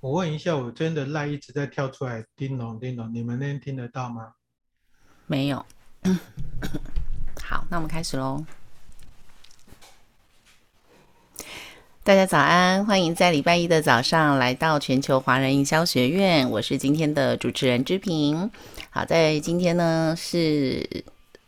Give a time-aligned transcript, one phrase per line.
[0.00, 4.32] 我问一下，我真的赖一直在跳出来，叮咚叮咚，你们那边听得到吗？
[5.26, 5.58] 没有。
[7.42, 8.42] 好，那我们开始喽。
[12.02, 18.50] 大家早安，欢迎在礼拜一的早上来到全球华人营销学院，我是今天的主持人之平。
[18.88, 21.04] 好，在今天呢是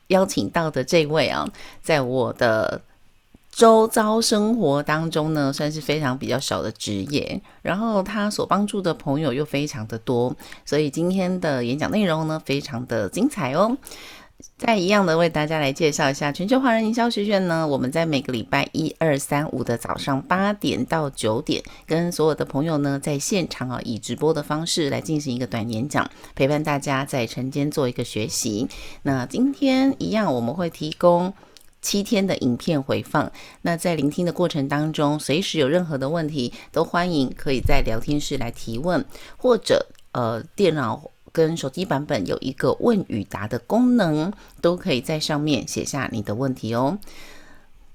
[0.08, 1.50] 邀请到的这位啊，
[1.80, 2.82] 在我的。
[3.52, 10.34] 周遭生活当中呢，算是非常比较少的职业，然后他所帮助的朋友又非常的多，
[10.64, 13.76] 所以今天的演讲内容呢，非常的精彩哦。
[14.56, 28.66] 再一样的为大家来介绍一下全球华人营销学院呢，我们在每个礼拜一、二、三、五的早上八点到九点，跟所有的朋友呢在现场啊，以直播的方式来进行一个短演讲，陪伴大家在晨间做一个学习。
[29.02, 31.32] 那今天一样，我们会提供。
[31.82, 33.30] 七天的影片回放，
[33.60, 39.04] 那在聆听的过程当中，随时有任何的问题，都欢迎可以在聊天室来提问，
[39.36, 46.98] 或者呃，电脑跟手机版本有一个问与答的功能，都可以在上面写下你的问题哦。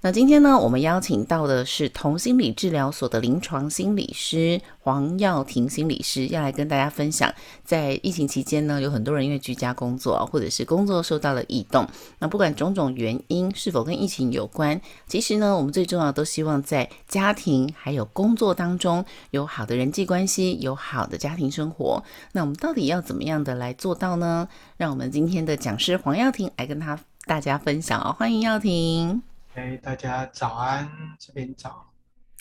[0.01, 7.33] 那今天呢，我们邀请到的是同心理治疗所的临床心理师黄耀婷心理师，要来跟大家分享，
[7.65, 11.87] 在疫情期间呢，有很多人因为居家工作或者是工作受到了异动，
[12.19, 22.03] 那不管种种原因是否跟疫情有关，其实呢，我们最重要都希望在家庭还有工作当中有好的人际关系，有好的家庭生活。
[22.33, 24.47] 那我们到底要怎么样的来做到呢？
[24.77, 29.23] 让我们今天的讲师黄耀婷来跟他大家分享哦，欢迎耀庭。
[29.57, 30.87] 哎，大家早安，
[31.19, 31.91] 这边早。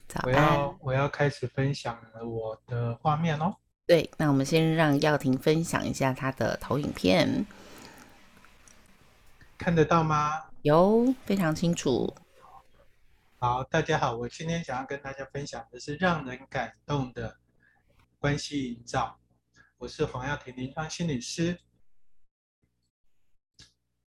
[0.06, 0.26] 早安。
[0.26, 3.56] 我要我要开始分享我的画面哦。
[3.86, 7.46] 对，那我们先让耀婷分享一下他的投影片，
[9.56, 10.44] 看得到吗？
[10.60, 12.14] 有，非常清楚。
[13.38, 17.38] 好，大家好，我今天想要跟大家分享的是让人感动的
[18.18, 19.18] 关系营造。
[19.78, 21.58] 我是黄耀婷，临床心理师。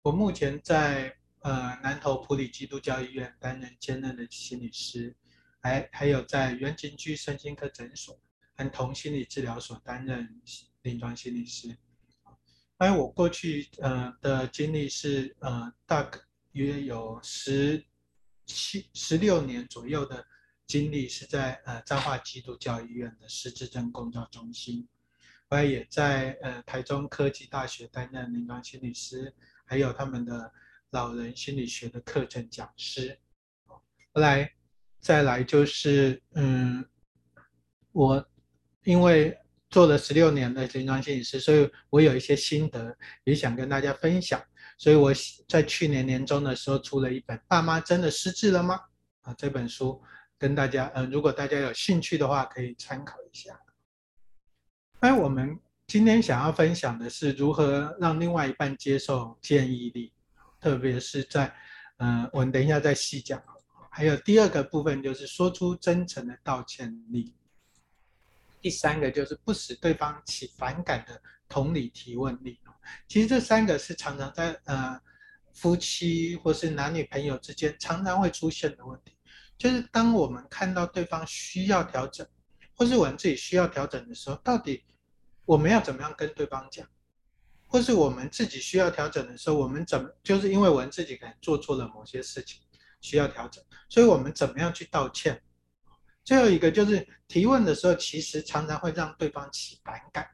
[0.02, 1.16] 我目前在。
[1.47, 5.16] 呃，南投埔里基督教医院担任兼任的心理师，
[5.62, 8.19] 还还有在远景居身心科诊所
[8.53, 10.41] 和同心理治疗所担任
[10.81, 11.74] 临床心理师。
[12.80, 16.12] 哎，我过去呃的经历是呃大
[16.52, 17.81] 约有十
[18.46, 20.28] 七、十六年左右的
[20.66, 24.86] 经历是在呃彰化基督教医院的失智症工照中心，
[25.47, 30.52] 我也在呃台中科技大学担任临床心理师，还有他们的。
[30.92, 33.18] 老人心理学的课程讲师，
[34.14, 34.50] 后来
[35.02, 36.86] 再来就是，嗯，
[37.92, 38.25] 我
[38.84, 39.38] 因为
[39.70, 44.42] 做了十六年的临床心理师，所以我有一些心得也想跟大家分享，
[44.78, 45.12] 所以我
[45.48, 48.75] 在去年年中的时候出了一本《爸妈真的失智了吗》
[49.30, 50.02] 啊这本书，
[50.38, 53.59] 跟大家，嗯，如果大家有兴趣的话，可以参考一下。
[55.02, 60.14] 那我们今天想要分享的是如何让另外一半接受建议力。
[60.59, 61.45] 特别是在，
[61.97, 63.41] 嗯、呃，我们等一下再细讲。
[63.90, 67.34] 还有第二个部分就是说出真诚的道歉力。
[68.62, 72.59] 第三个就是不使对方起反感的同理提问力。
[73.07, 75.00] 其实这三个是常常在呃
[75.53, 79.13] 夫妻或是男女朋友之间常常会出现的问题。
[79.57, 82.28] 就是当我们看到对方需要调整，
[82.75, 84.84] 或是我们自己需要调整的时候，到底
[85.45, 86.88] 我们要怎么样跟对方讲？
[87.68, 92.62] 或是我们自己需要调整的时候，我们怎么就是因为我们自己可能做错了某些事情，
[93.02, 95.42] 需要调整，所以我们怎么样去道歉？
[96.24, 100.28] 最后一个就是提问的时候，其实常常会让对方起反感，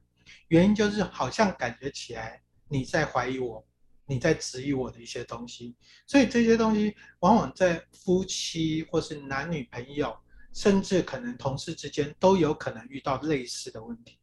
[0.47, 3.63] 原因就是好像感觉起来你在怀疑我，
[4.05, 5.75] 你在质疑我的一些东西，
[6.07, 10.15] 所以这些东西往往在夫妻或是男女朋友，
[10.51, 14.19] 甚至可能同事之间都有可能遇到类似的问题。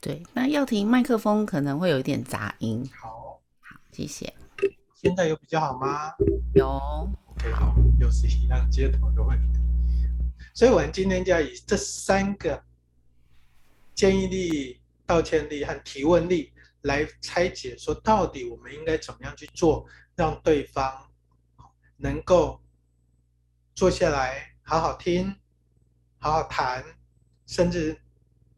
[0.00, 2.88] 对，那要停麦克风可能会有一点杂音。
[3.00, 4.32] 好，好，谢谢。
[4.94, 6.12] 现在有比较好吗？
[6.54, 6.68] 有。
[7.26, 9.58] OK，好，又是一样接头的问题。
[10.54, 12.62] 所以我们今天就要以这三个
[13.94, 16.52] 建议力、道歉力和提问力
[16.82, 21.10] 来拆解，说到底我们应该怎么样去做，让对方
[21.96, 22.60] 能够
[23.74, 25.34] 坐下来好好听、
[26.18, 26.84] 好好谈，
[27.46, 28.00] 甚至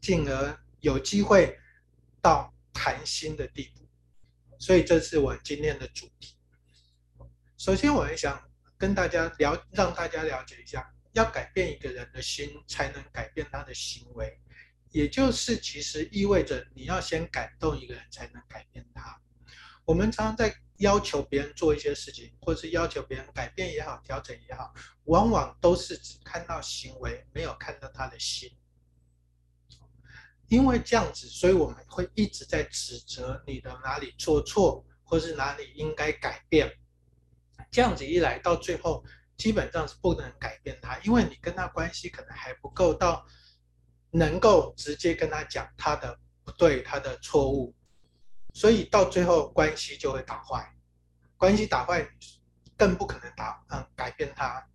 [0.00, 0.58] 进而。
[0.80, 1.58] 有机会
[2.20, 3.88] 到谈心的地步，
[4.58, 6.36] 所以这是我今天的主题。
[7.56, 8.40] 首先，我也想
[8.76, 14.40] 跟大家了，让大家了解一下，要改变一个人的心，才能改变他的行为。
[14.90, 19.20] 也就是，其实意味着你要先感动一个人，才能改变他。
[19.84, 24.72] 我们常常在要求别人做一些事情，或是要求别人改变也好，调整也好，
[25.04, 28.50] 往往都是只看到行为，没有看到他的心。
[30.48, 36.72] 因为这样子，所以我们会一直在指责你的哪里做错，或是哪里应该改变。
[37.70, 39.04] 这样子一来，到最后
[39.36, 43.26] 基本上是不能改变他，因为你跟他关系可能还不够到
[44.10, 47.74] 能够直接跟他讲他的不对、他的错误，
[48.54, 50.66] 所以到最后关系就会打坏。
[51.36, 52.08] 关系打坏，
[52.76, 54.66] 更不可能打嗯改变他。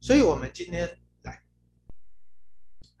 [0.00, 0.96] 所以我们今天。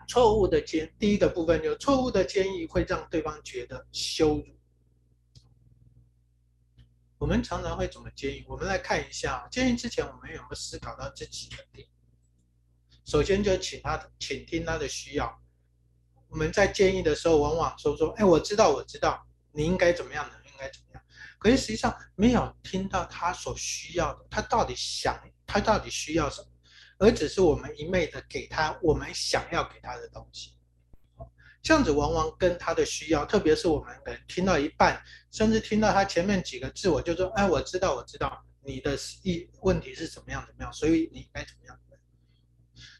[0.06, 4.44] 错误的建第一个部分就是错误的建议会让对方觉得羞辱。
[7.18, 8.44] 我们常常会怎么建议？
[8.46, 11.88] 我们来看一下，建议之前我们有没有思考到这几个点？
[13.04, 15.40] 首先就请他倾听他的需要。
[16.28, 21.02] 我们在建议的时候，往往说说，哎，我知道，我知道，你应该怎么样呢，应该怎么样。
[21.38, 26.48] 可是实际上没有听到他所需要的，他到底想，他到底需要什么？
[26.98, 30.54] 而只是我们一昧的给他我们想要给他的东西，
[31.62, 41.78] 这样子往往跟他的需要，特别是我们能听到一半，甚至听到他前面几个字，我就说，哎，我知道，我知道你的意问题是怎么样怎么样，所以你应该怎么样。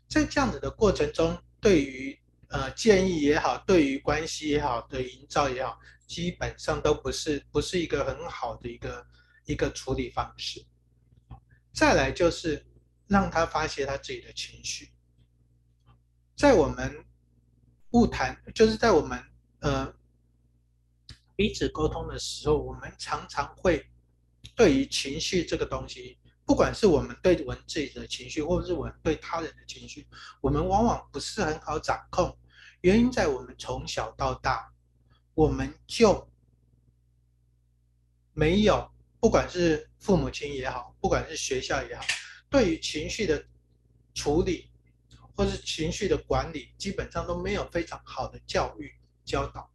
[0.09, 9.07] 在这样子的过程中，对于呃建议也好，对于关系也好的营造也好，基本上都不是不是一个很好的一个
[9.47, 10.63] 一个处理方式。
[11.73, 12.67] 再来就是。
[13.09, 14.91] 让他发泄他自己的情绪，
[16.37, 17.05] 在我们
[17.91, 19.23] 晤谈，就是在我们
[19.61, 19.95] 呃
[21.37, 23.89] 彼此沟通的时候，我们常常会
[24.55, 30.07] 对于情绪这个东西，不管是我们对我们自己的情绪，或者是我们对他人的情绪，
[30.41, 32.37] 我们往往不是很好掌控。
[32.81, 34.73] 原因在我们从小到大，
[35.35, 36.29] 我们就
[38.33, 42.05] 没有，不管是父母亲也好，不管是学校也好。
[42.49, 43.45] 对于情绪的
[44.15, 44.71] 处理，
[45.37, 48.91] 或是情绪的管理，基本上都没有非常好的教育
[49.25, 49.71] 教导。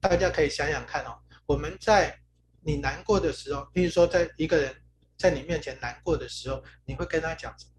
[0.00, 1.16] 大家可以想想看哦，
[1.46, 2.18] 我们在
[2.60, 4.74] 你难过的时候，比如说在一个人
[5.16, 7.72] 在你面前难过的时候，你会跟他讲什么？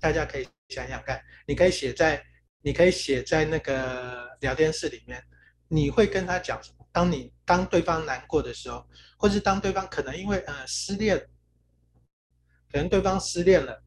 [0.00, 2.24] 大家可以想想看，你可以写在，
[2.62, 5.22] 你可以写在那个聊天室里面，
[5.68, 6.86] 你会跟他讲什么？
[6.90, 8.84] 当你当对方难过的时候，
[9.16, 11.28] 或是当对方可能因为呃失恋。
[12.74, 13.84] 可能对方失恋了，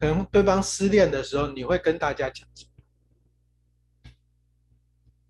[0.00, 2.66] 可能对方失恋的时候，你会跟大家讲什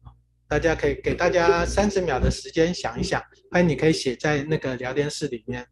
[0.03, 0.17] 么？
[0.49, 5.69] 大家可以给大家三十秒的时间想一想，欢迎你可以写在那个聊天室里面。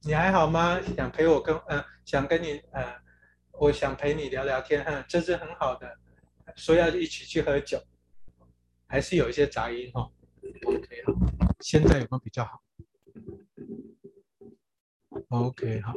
[0.00, 0.78] 你还好吗？
[0.94, 3.00] 想陪我跟、呃，想跟你呃，
[3.52, 5.98] 我想陪你聊聊天，哼，这是很好的。
[6.54, 7.82] 说要一起去喝酒，
[8.86, 10.12] 还是有一些杂音哦。
[10.66, 12.62] OK，好，现在有没有比较好
[15.28, 15.94] ？OK，好。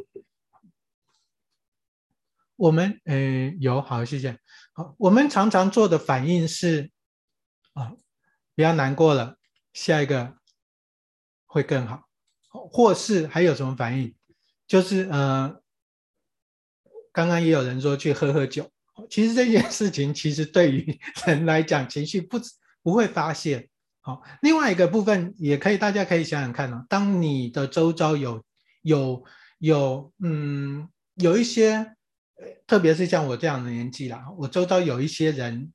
[2.55, 4.37] 我们呃有好，谢谢。
[4.73, 6.91] 好，我们常常做的反应是
[7.73, 7.93] 啊，
[8.55, 9.37] 不要难过了，
[9.73, 10.37] 下一个
[11.45, 12.07] 会更好。
[12.49, 14.13] 或是还有什么反应？
[14.67, 15.63] 就是呃，
[17.11, 18.69] 刚刚也有人说去喝喝酒。
[19.09, 22.37] 其实这件事情其实对于人来讲，情绪不
[22.83, 23.70] 不会发泄。
[24.03, 26.83] 好，另外一个部分也可以，大家可以想想看哦。
[26.89, 28.43] 当你的周遭有
[28.81, 29.23] 有
[29.59, 31.95] 有嗯有一些，
[32.65, 35.71] 特别是像我这样的年纪啦，我周遭有一些人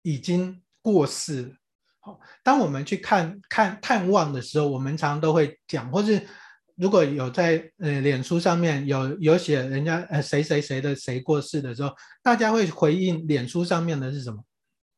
[0.00, 1.54] 已经过世。
[2.00, 6.26] 好，当我们去看看探望的时候，我们常都会讲，或是
[6.74, 14.42] 如果有在呃脸书上面有有写人家呃谁谁谁的谁过世的时候，大家会回应脸书上面的是什么？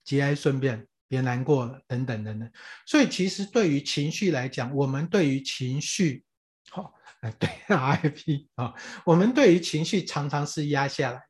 [0.05, 0.87] 节哀顺变。
[1.09, 2.51] 别难过了，等等等等。
[2.87, 6.23] 所以其实对于情绪来讲，我们对于情绪，
[6.71, 8.75] 好，哎，对， RIP 啊，
[9.05, 11.25] 我们对于情绪常常是压下来的，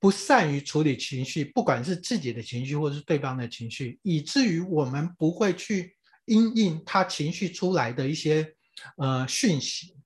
[0.00, 5.96] 不善于处理情绪，不管是自己的情绪或是对方的情绪，以至于我们不会去
[6.26, 8.54] 因应他情绪出来的一些
[8.96, 9.96] 呃讯息，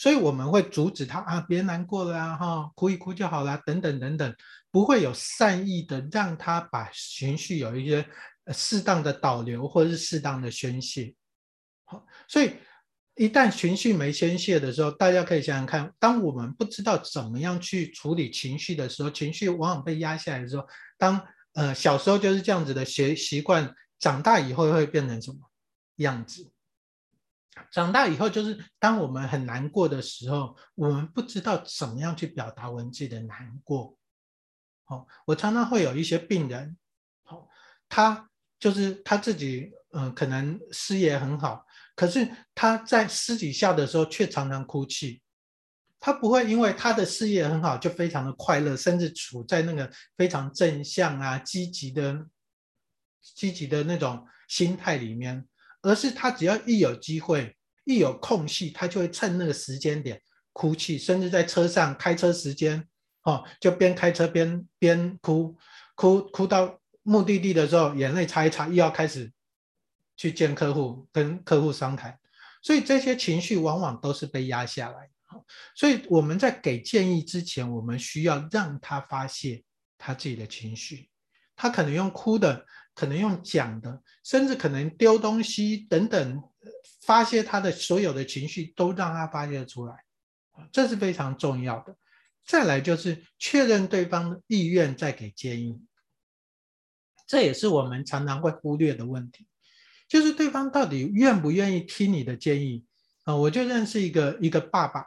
[0.00, 4.34] 所以我们会阻止他啊，别难过了啊，哈，哭一哭就好了，等等等等。
[4.70, 8.08] 不会有善意的让他把情绪有一些
[8.50, 11.14] 适当的导流或者是适当的宣泄，
[11.84, 12.54] 好，所以
[13.14, 20.66] 一旦情绪没宣泄的时候，大家可以想想看，当我们不知道怎么样去处理情绪的时候，情绪往往被压下来的时候，
[20.96, 21.20] 当
[21.52, 25.36] 呃小时候就是这样子的习习惯，长大以后会变成什么
[25.96, 26.50] 样子？
[27.70, 33.96] 长大以后就是当我们很难过的时候，我们不知道怎么样去表达文字的难过。
[34.86, 36.76] 哦，我常常会有一些病人，
[37.22, 37.48] 好，
[37.88, 41.64] 他就是他自己，嗯，可能事业很好，
[41.94, 45.22] 可是他在私底下的时候却常常哭泣，
[46.00, 52.26] 他不会因为他的事业很好就非常的快乐，甚至处在那个非常正向啊、积极的、
[53.22, 55.46] 积极的那种心态里面，
[55.82, 60.20] 而是他只要一有机会、一有空隙，他就会趁那个时间点
[60.52, 62.86] 哭泣，甚至在车上开车时间，
[63.22, 65.56] 哦，就边开车边边哭，
[65.94, 69.32] 哭哭到目的地的时候，眼泪擦一擦，又要开始
[70.16, 72.18] 去见客户，跟客户商谈，
[72.62, 75.08] 所以这些情绪往往都是被压下来。
[75.76, 79.62] 所以我们在给建议之前，我们需要让他发泄
[79.96, 81.08] 他自己的情绪。
[81.54, 82.66] 他可能用哭的，
[83.00, 86.42] 可能用讲的，甚至可能丢东西等等，
[87.00, 90.04] 发泄他的所有的情绪，都让他发泄出来。
[90.70, 91.96] 这是非常重要的。
[92.44, 95.80] 再来就是确认对方的意愿，再给建议。
[97.26, 99.46] 这也是我们常常会忽略的问题，
[100.06, 102.84] 就是对方到底愿不愿意听你的建议
[103.24, 103.34] 啊？
[103.34, 105.06] 我就认识一个一个爸爸。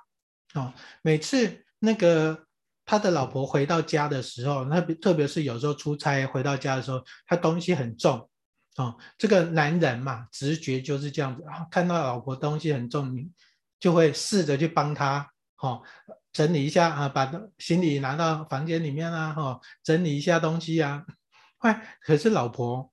[0.53, 0.73] 啊，
[1.03, 2.47] 每次那个
[2.86, 8.30] 他的老婆回到家的时候，那特别是有时候出差回到家的时候，他东西很重，
[8.75, 13.30] 哦，这个男人嘛，直觉就是这样子啊，看到老婆东西很重，
[13.80, 15.82] 就会试着去帮他，哦，
[16.32, 21.06] 整理一下啊，把行李拿到房间里面啊，哦，整理一下东西啊，
[21.60, 22.92] 哎，可是老婆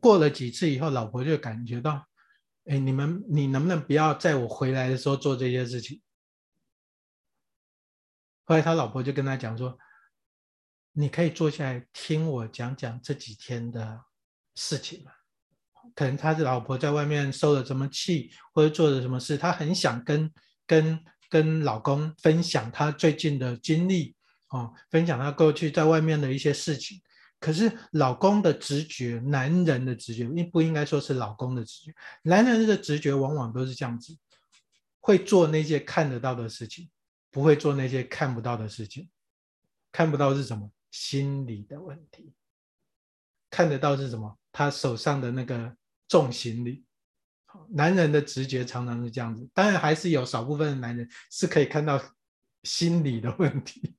[0.00, 2.06] 过了几次以后，老婆就感觉到，
[2.64, 6.00] 哎，你们你能不能不要在我回来的时候做这些事情？
[8.44, 9.78] 后来他老婆就跟他讲说
[10.92, 14.00] ：“你可以坐下来听我讲讲这几天的
[14.54, 15.12] 事情嘛。
[15.94, 20.32] 可能他的老婆在外面受了什么气，或者做了什么事，他很想跟
[20.66, 24.14] 跟跟老公分享他最近的经历
[24.48, 27.00] 哦，分享他过去在外面的一些事情。
[27.40, 31.94] 可是老公的直觉，男人的直觉，应不应该说是老公的直觉？
[32.22, 34.16] 男人的直觉往往都是这样子，
[35.00, 36.88] 会做那些看得到的事情。”
[37.32, 39.10] 不会做那些看不到的事情，
[39.90, 40.70] 看不到是什么？
[40.92, 42.32] 心理的问题。
[43.50, 44.38] 看得到是什么？
[44.52, 46.84] 他手上的那个重行李。
[47.68, 52.00] 男人的直觉常常是这样子，当然还是有少部分的男人是可以看到
[52.62, 53.94] 心理的问题。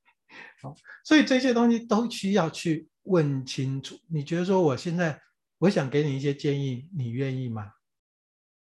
[0.60, 4.00] 好，所以这些东西都需要去问清楚。
[4.08, 5.22] 你觉得说我现在
[5.60, 7.74] 我想给你一些建议，你愿意吗？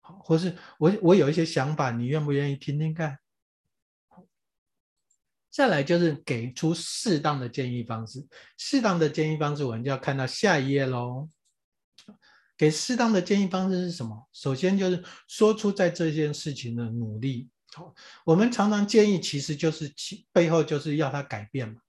[0.01, 3.19] 好，或是我我有一些想法，你愿不愿意听听看？
[5.51, 8.27] 再来就是给出适当的建议方式，
[8.57, 11.29] 适当的建议方式，我们就要看到下一页喽。
[12.57, 14.29] 给适当的建议方式是什么？
[14.33, 17.49] 首先就是说出在这件事情的努力。
[17.73, 21.81] 好，我们常常建议，其实就是其背后就是要他改变嘛。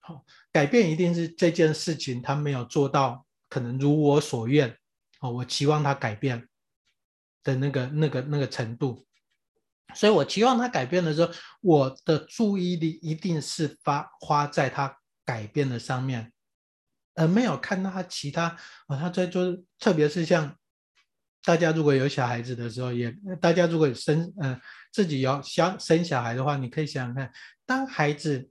[0.00, 4.76] 好，改变一定是这件事情他没有做到，可能如我所愿。
[5.20, 6.48] 哦，我期望他改变
[7.44, 9.06] 的那个、那个、那个程度。
[9.94, 16.32] 所以我期望他改变的时候，我的注意力一定是发花在他改变的上面，
[17.14, 18.56] 而没有看到他其他
[18.86, 20.56] 啊，他在做，特别是像
[21.44, 24.60] 大家如果有小孩子的时候，也大家如果生嗯、呃、
[24.92, 27.32] 自己有想生小孩的话，你可以想想看，
[27.66, 28.50] 当孩子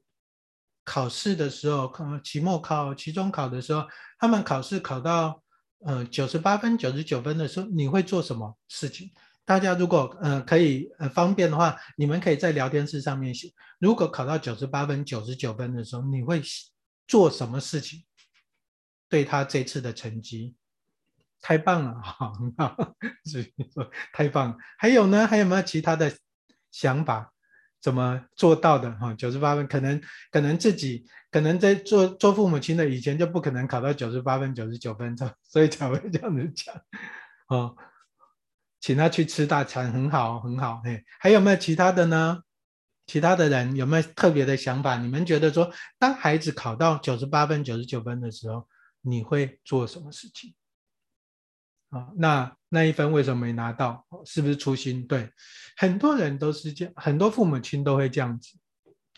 [0.84, 3.88] 考试的时候，考期末考、期中考的时候，
[4.20, 5.42] 他们考试考到
[5.86, 9.12] 呃九十八分、九十九分的时候，你会做什么事情？
[9.44, 13.52] 大家如果呃可以呃方便的话，你们可以在聊天室上面写。
[13.80, 16.42] 如果考到九十八分、九十九分的时候，你会
[17.08, 18.04] 做什么事情？
[19.10, 20.56] 对他这次的成绩，
[21.42, 22.76] 太棒了， 好，很好，
[23.26, 24.58] 所以说太棒了。
[24.78, 25.28] 还有呢？
[25.28, 26.16] 还有没有其他的
[26.72, 27.34] 想法？
[27.82, 28.92] 怎么做到的？
[29.00, 36.74] 哈，九十八分，可能可能自己可能在做做父母亲的以前就不可能考到九十八分、九十九分，所以才会这样子讲，
[37.50, 37.76] 哦。
[38.82, 40.82] 请他去吃大餐，很好，很好。
[40.84, 42.42] 嘿，还有没有其他的呢？
[43.06, 44.98] 其他的人有没有特别的想法？
[44.98, 48.68] 你们觉得说，当孩子考到九十八分、九十九分的时候，
[49.02, 50.56] 你会做什么事情？
[51.90, 54.06] 啊，那那一分为什么没拿到？
[54.26, 55.06] 是不是粗心？
[55.06, 55.30] 对，
[55.78, 58.58] 很多人都是这样，很多父母亲都会这样子。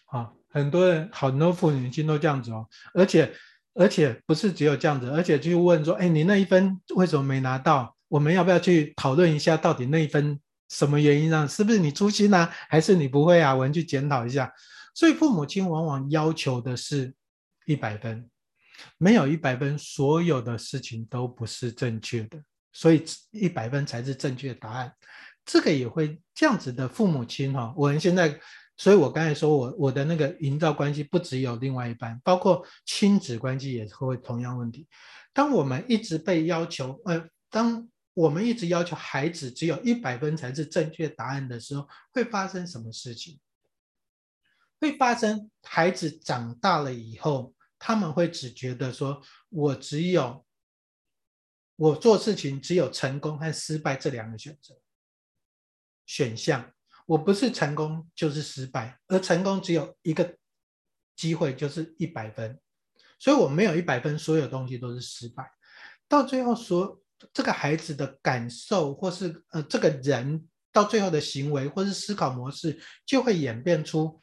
[0.06, 2.68] 啊，很多人，很多父母亲都这样子哦。
[2.94, 3.34] 而且，
[3.76, 7.96] 而且不是只有这样子，而且去问说，哎，你那一分为什么没拿到？
[8.14, 10.40] 我们要不要去讨论一下，到底那一分
[10.70, 11.48] 什么原因呢？
[11.48, 13.56] 是不是你粗心啊，还是你不会啊？
[13.56, 14.54] 我们去检讨一下。
[14.94, 17.12] 所以父母亲往往要求的是
[17.66, 18.30] 一百分，
[19.00, 22.38] 没有一百分，所有的事情都不是正确的。
[22.72, 24.94] 所以一百分才是正确的答案。
[25.44, 28.40] 这个也会这样子的父母亲哈，我们现在，
[28.78, 34.88] 所以我刚才说我我的那个营造关系不只有另外一半，包括亲子关系也会同样问题。
[35.34, 43.40] 当我们一直被要求，呃，当我们一直要求孩子只有一百分才是正确答案的时候，会发生什么事情？
[44.80, 50.46] 会发生孩子长大了以后，他们会只觉得说，我只有
[51.76, 54.76] 我做事情只有成功和失败这两个选择
[56.06, 56.74] 选项，
[57.06, 60.38] 我不是成功就是失败，而成功只有一个
[61.16, 62.60] 机会，就是一百分，
[63.18, 65.50] 所以我没有一百分，所有东西都是失败。
[66.08, 67.02] 到最后说
[67.32, 74.20] 这个孩子的感受，或是呃这个人到最后的行为，或是思考模式，就会演变出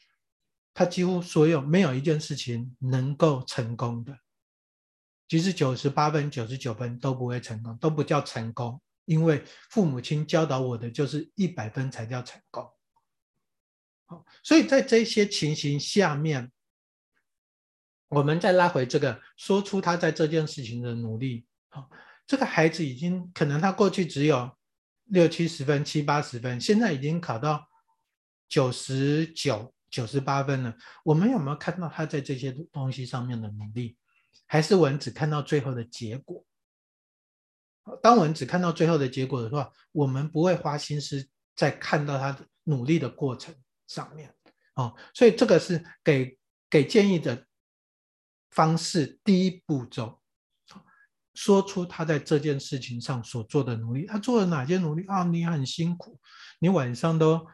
[0.74, 4.18] 他几乎所有没有一件事情能够成功的，
[5.28, 12.68] 其实九十八分、九十九分都不会成功，都不叫成功，因为父母亲教导我的就是一百分才叫成功。
[14.06, 16.50] 好，所以在这些情形下面，
[18.08, 21.46] 我们再拉回这个，说出他在这件事情的努力。
[21.68, 21.88] 好，
[22.30, 24.56] 这个孩子已经可能他过去只有
[25.06, 27.68] 六七十分、七八十分，现在已经考到
[28.48, 30.72] 九十九、九十八分了。
[31.02, 33.96] 我们有没有看到他在这些东西上面的努力？
[34.46, 36.46] 还是我们只看到最后的结果？
[38.00, 43.52] 当我们只看到最后的结果的话，我们不会花心思在看到他努力的过程
[43.88, 44.32] 上面。
[44.74, 46.38] 哦，所以这个是给
[46.70, 47.44] 给建议的
[48.52, 50.19] 方式，第一步骤。
[51.40, 55.24] 说出他在这件事情上所做的努力，他做了哪些努力啊？
[55.24, 56.20] 你很辛苦，
[56.58, 57.46] 你晚上都，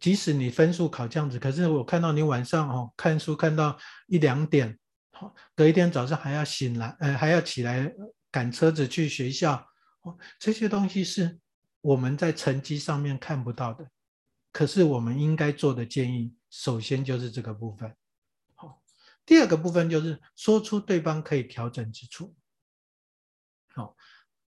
[0.00, 3.78] 即使你分数考这样子，可是我看到你晚上哦看书看到
[4.08, 4.76] 一两点，
[5.12, 7.88] 好，隔一天早上还要醒来，呃，还要起来
[8.28, 9.64] 赶车子去学校，
[10.02, 11.38] 哦，这些东西是
[11.80, 13.88] 我们在成绩上面看不到的，
[14.50, 17.94] 可是我们应该做的建议，首先就是这个部分，
[18.56, 18.82] 好，
[19.24, 22.34] 第二个部分就是说出对方可以调整之处。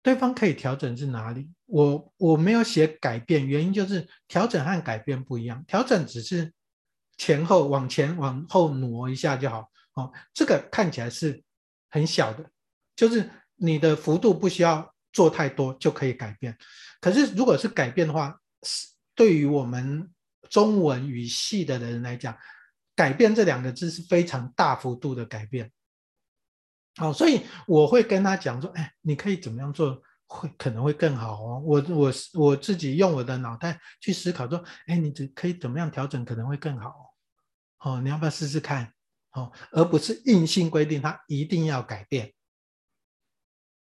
[0.04, 1.50] 对方可以调整是哪里？
[1.66, 5.64] 我我没有写改变，原因就是调整和改变不一样。
[5.68, 6.52] 调整只是
[7.18, 9.70] 前后往前往后挪一下就好。
[9.94, 11.44] 哦，这个看起来是
[11.90, 12.50] 很小的，
[12.96, 16.58] 就是你的幅度不需要做太多就可以改变。
[17.00, 20.10] 可是如果是改变的话，是对于我们
[20.50, 22.36] 中文语系的人来讲，
[22.96, 25.72] 改变这两个字是非常大幅度的改变。
[26.98, 31.62] 好，所以我会跟他讲说，哎，你可以怎么样做，会可能会更好哦。
[31.66, 36.94] 我我我自己用我的脑袋去思考说，哎，你这可以怎么样调整，可能会更好
[37.80, 38.02] 哦。
[38.02, 38.94] 你要不要试试看？
[39.32, 42.34] 哦，而不是硬性规定他一定要改变。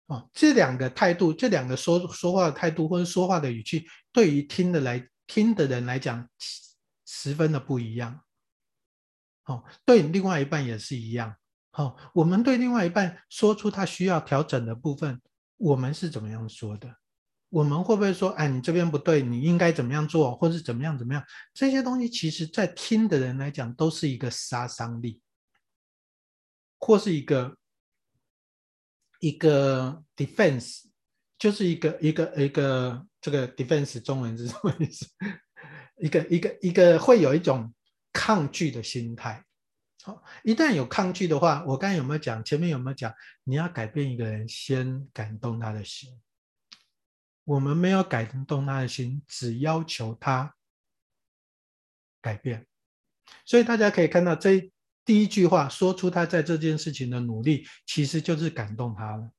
[0.06, 6.28] 哦，这两个态度，这两个说说话的态度或者说话的语气，对于听的来听的人来讲，
[7.04, 8.22] 十分的不一样。
[9.46, 11.34] 哦，对另外一半也是一样。
[11.76, 15.20] 好，我们对另外一半说出他需要调整的部分，
[15.56, 16.94] 我们是怎么样说的？
[17.48, 21.24] 我们会不会说，哎，你这边不对，你应该怎么样做，或是怎么样怎么样？
[21.52, 25.20] 这些东西其实，在听的人来讲，都是一个杀伤力，
[26.78, 27.56] 或是一个
[29.18, 30.82] 一个 defense，
[31.36, 35.06] 就是一个一个一个这个 defense 中文是什么意思？
[35.98, 37.74] 一个一个一个会有一种
[38.12, 39.44] 抗拒的心态。
[40.06, 42.44] 好，一旦有抗拒的话，我刚才有没有讲？
[42.44, 43.10] 前面有没有讲？
[43.42, 46.20] 你要改变一个人，先感动他的心。
[47.44, 50.54] 我们没有感动他的心，只要求他
[52.20, 52.66] 改变。
[53.46, 54.70] 所以大家可以看到，这
[55.06, 59.30] 第一句话说出他在这件事情的努力，其实就是感动他了。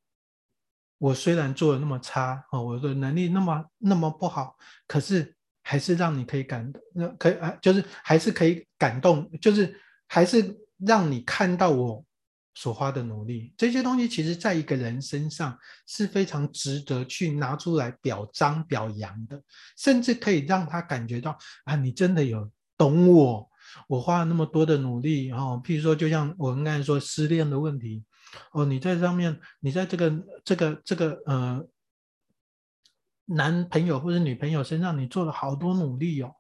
[0.98, 9.80] 我虽然做的那么差，哦，我的能力那么那么不好，可是还是让你可以感，那可以啊，就是还是可以感动，就是。
[10.08, 12.06] 还是让你看到我
[12.54, 19.42] 所花的努力，这些东西其实在一个人身上是非常值得去拿出来表彰表扬的，
[19.78, 23.50] 甚至可以让他感觉到啊，你真的有懂我，
[23.90, 25.62] 我花了那么多的努力哦。
[25.66, 28.06] 譬如说，就像我们刚才说失恋的问题
[28.54, 30.14] 哦，你在上面，你在这个
[30.46, 31.68] 这个这个呃
[33.26, 36.34] 男朋友或者女朋友身上，你做了好多努力哦，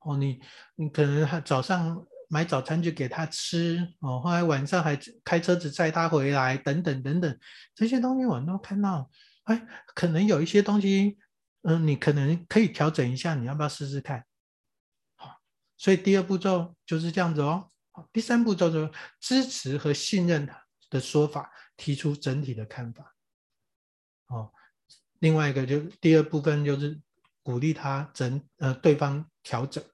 [0.00, 0.40] 哦，你
[0.76, 2.06] 你可能早上。
[2.28, 7.38] 买早餐就给他吃哦，后来晚上还开车子载他回来，等等等等，
[7.74, 9.10] 这些东西我都看到。
[9.44, 11.18] 哎，可能有一些东西，
[11.62, 14.26] 嗯，你可能可以调整一下，你要不要试试看？
[15.14, 15.40] 好，
[15.76, 17.68] 所以第二步骤就是这样子哦。
[18.12, 20.48] 第三步骤就是支持和信任
[20.90, 23.14] 的说法，提出整体的看法。
[24.26, 24.52] 哦，
[25.20, 27.00] 另外一个就第二部分就是
[27.44, 29.84] 鼓励他整呃对方调整。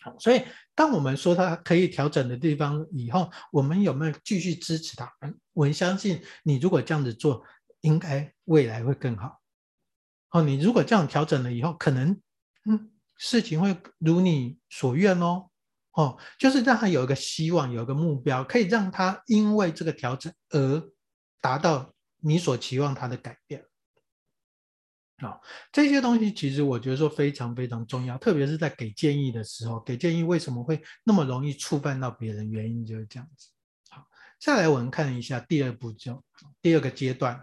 [0.00, 0.42] 好，所以。
[0.78, 5.12] 当我们说他可以调整的地方以后，我们有没有继续支持他？
[5.52, 7.42] 我相信你如果这样子做，
[7.80, 9.40] 应该未来会更好。
[10.30, 12.16] 哦，你如果这样调整了以后，可能
[12.64, 15.50] 嗯，事情会如你所愿哦。
[15.94, 20.92] 哦，就是让他有一个希望，有一个目标，可以让他因为这个调整而
[21.40, 23.64] 达到你所期望他的改变。
[25.18, 25.36] 啊、
[25.72, 32.48] 这些东西其实我觉得说非常非常重要，特别是在给建议的时候，给建议为什么会那么容易触犯到别人？
[32.48, 33.48] 原因就是这样子。
[33.90, 34.06] 好，
[34.38, 36.22] 再来我们看一下第二步骤，
[36.62, 37.36] 第二个阶段，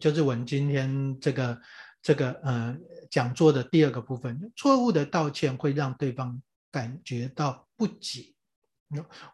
[0.00, 1.60] 就是我们今天这个
[2.00, 2.74] 这个呃
[3.10, 8.32] 讲座的第二个部分，错误的道歉会让对方感觉到不解。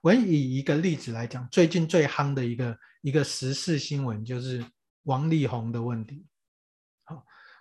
[0.03, 4.65] 我以一个例子来讲，最近最夯的一个一个时事新闻就是
[5.05, 6.27] 王力宏的问题。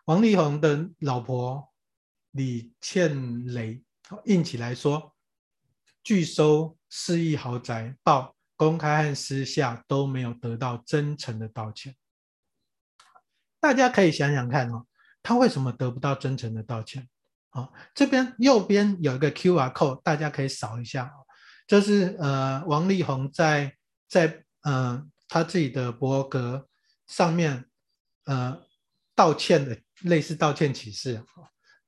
[0.07, 1.69] 王力宏的老婆
[2.31, 3.83] 李倩蕾
[4.23, 5.13] 硬起来说，
[6.01, 11.93] 拒收四亿豪宅，报公开和私下都没有得到真诚的道歉。
[13.59, 14.87] 大家可以想想看哦，
[15.21, 17.09] 他为什么得不到真诚的道歉？
[17.49, 21.11] 啊，这边右边有一个 QR code，大家可以扫一下。
[21.67, 23.75] 这是呃王力宏在
[24.07, 26.69] 在呃他自己的博格
[27.07, 27.65] 上面
[28.23, 28.63] 呃
[29.13, 29.77] 道歉的。
[30.01, 31.23] 类似道歉启事，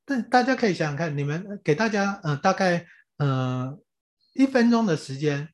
[0.05, 3.77] 但大家可以想想看，你们给大家呃大概呃
[4.33, 5.49] 一分钟的时间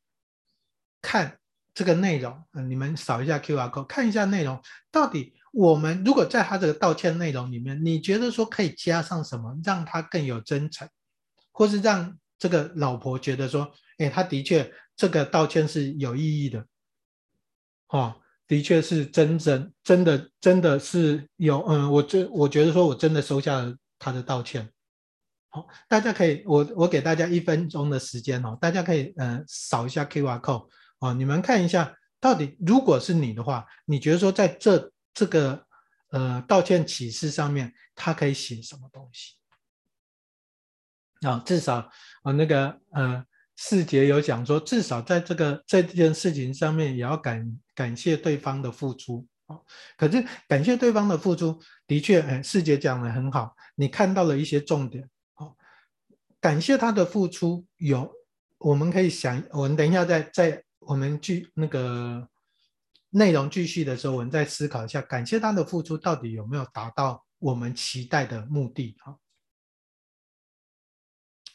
[1.02, 1.40] 看
[1.74, 10.88] 这个内容，呃，你们扫一下 QR code 看一下内容，到底我们如果在他这个道歉内容里面，你觉得说可以加上什么，让他更有真诚，
[11.52, 16.66] 或是让这个老婆觉得说，哎，他的确这个道歉是有意义的，
[17.90, 18.22] 哦。
[18.48, 24.70] 的确是真正真的真的是有嗯，我这我觉得说我真的收下了他的道歉。
[25.50, 30.68] 好，大家可以我我给大家一分钟的时间哦，大家可以嗯扫一下 QR code
[31.00, 35.66] 哦，你们看一下到底如果是你的话，你觉得说在这这个
[36.12, 39.36] 呃道歉启事上面，他可以写什么东西？
[41.28, 41.90] 啊，至少
[42.24, 43.26] 啊那个呃。
[43.58, 49.28] 世杰有讲说，至少在这个这件事情上面，也要感感谢对方的付出。
[49.96, 55.08] 可是感谢对方的付出，的确，哎，世杰讲得很好，你看到了一些重点。
[55.36, 55.56] 哦
[56.42, 58.12] 感谢他的付出，有
[58.58, 62.28] 我们可以想，我们等一下在在我们继那个
[63.12, 68.96] 内容继续的时候，我们再思考一下，感谢他的付出到底有没有达到我们期待的目的？
[69.02, 69.16] 哈，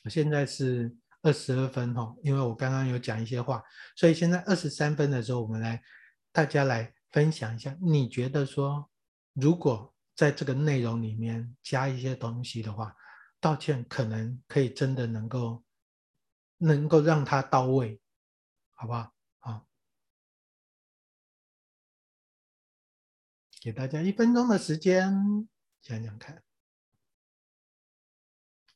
[0.05, 0.97] 我现在是。
[1.23, 3.63] 二十二分哈，因为我刚刚有讲一些话，
[3.95, 5.79] 所以现在二十三分的时候，我们来
[6.33, 8.91] 大家来分享一下，你觉得说，
[9.33, 12.95] 如果在这个内容里面加一些东西的话，
[13.41, 15.65] 道歉可能可以真的能够
[16.59, 18.01] 能够让它到位，
[18.73, 19.13] 好不好？
[19.39, 19.67] 好，
[23.61, 25.49] 给大家一分钟的时间
[25.81, 26.43] 想想看。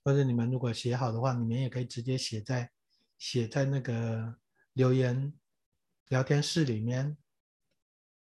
[0.03, 2.71] 或者你们如果写好的话，你们也可以直接写在
[3.17, 4.39] 写在那个
[4.73, 5.33] 留言
[6.09, 7.17] 聊天室里面，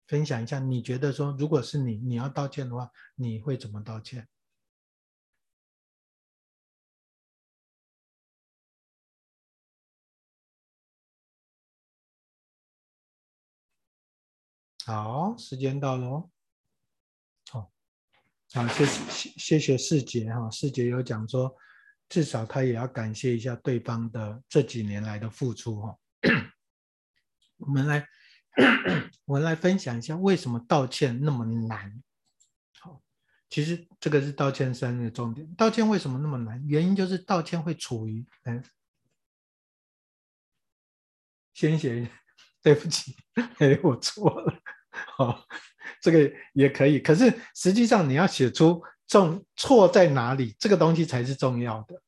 [0.06, 0.58] 分享一下。
[0.58, 4.28] 你觉得说，如果是你，你要道歉的话，你会怎么道歉？
[14.84, 16.30] 好，时间到了哦。
[17.50, 17.72] 好，
[18.52, 21.56] 好，谢谢谢谢世杰哈，世杰有讲说。
[22.08, 25.98] 至少他也要感谢一下对方的这几年来的付出哈。
[27.56, 28.06] 我们来，
[29.24, 32.02] 我来分享一下为什么道歉那么难。
[32.80, 33.02] 好，
[33.48, 35.46] 其实这个是道歉三的重点。
[35.54, 36.62] 道歉为什么那么难？
[36.66, 38.62] 原因就是道歉会处于，嗯，
[41.54, 42.10] 先写，
[42.62, 43.16] 对不起，
[43.58, 44.58] 哎，我错了。
[44.90, 45.46] 好，
[46.00, 46.98] 这个也可以。
[46.98, 48.82] 可是实际上你要写出。
[49.08, 50.56] 重错在哪里？
[50.58, 52.00] 这个东西才是重要的。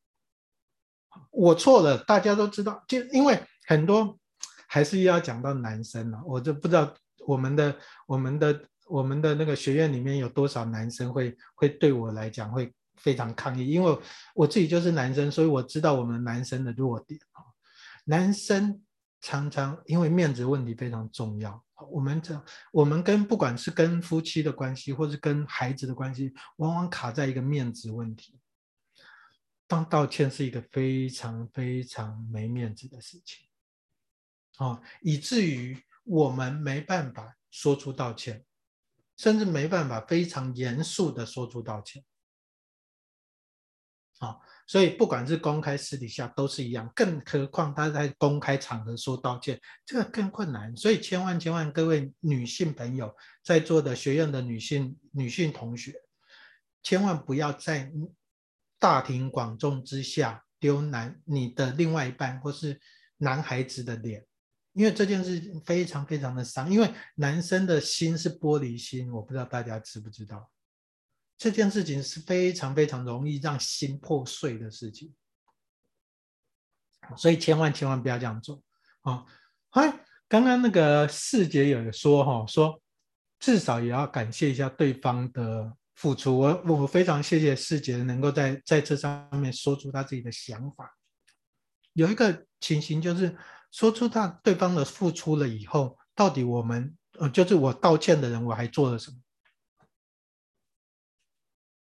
[1.28, 2.82] 我错了，大家都知道。
[2.88, 4.18] 就因为很多
[4.74, 6.92] 还是要讲到男生了，我就不知道
[7.28, 13.96] 我们的、我们的、我们的那个学院里面有多少男生会会对我来讲会非常抗议，因为
[14.34, 17.38] 我自己就是男生，所以我知道我们男生的弱点啊。
[18.06, 18.82] 男生
[19.20, 21.62] 常常因为面子问题非常重要。
[21.92, 28.40] 我们这，我们跟不管是跟夫妻的关系，或是跟孩子的关系，往往卡在一个面子问题。
[29.68, 33.43] 当道歉是一个非常非常没面子的事情，
[34.58, 38.44] 哦，以至于我们没办法说出道歉，
[39.16, 42.04] 甚至没办法非常严肃的说出道歉，
[44.18, 50.74] 啊、所以不管是公开私底下都是一样，更何况他在公开场合说道歉，这个更困难。
[50.76, 55.94] 所以千万千万各位女性朋友，在座的学院的女性女性同学，
[56.82, 57.90] 千万不要在
[58.78, 62.80] 大庭广众之下丢男你的另外一半或是
[63.18, 64.26] 男孩子的脸，
[64.74, 70.50] 因为这件事非常非常的伤，因为男生的心是玻璃心，我不知道大家知不知道，
[71.38, 75.14] 这件事情是非常非常容易让心破碎的事情，
[77.16, 78.62] 所以千万千万不要这样做
[79.00, 79.24] 啊！
[79.70, 82.82] 嗨，刚刚那个四姐有说哈，说
[83.38, 85.76] 至少也要感谢一下对方的。
[85.96, 90.92] 付出，我我非常谢谢四姐能够在在这上面说出他自己的想法。
[91.92, 93.32] 有一个情形就是
[93.74, 99.16] 说出他对方的付出了以后，到底我们呃就是我道歉的人我还做了什么？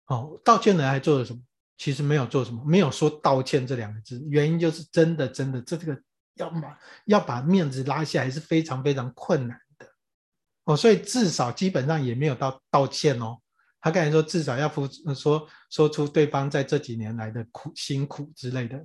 [0.07, 1.43] 哦，道歉的人还做了什么？
[1.77, 4.25] 其实没有做什么，没有说道歉这两个字。
[4.31, 6.03] 原因就是真的真的这这个
[6.37, 9.87] 要把要把面子拉下来是非常非常困难的
[10.65, 13.37] 哦，所以至少基本上也没有到道歉哦。
[13.83, 18.83] 他刚才说，至少要付说说出对方在这几年来的苦辛苦之类的，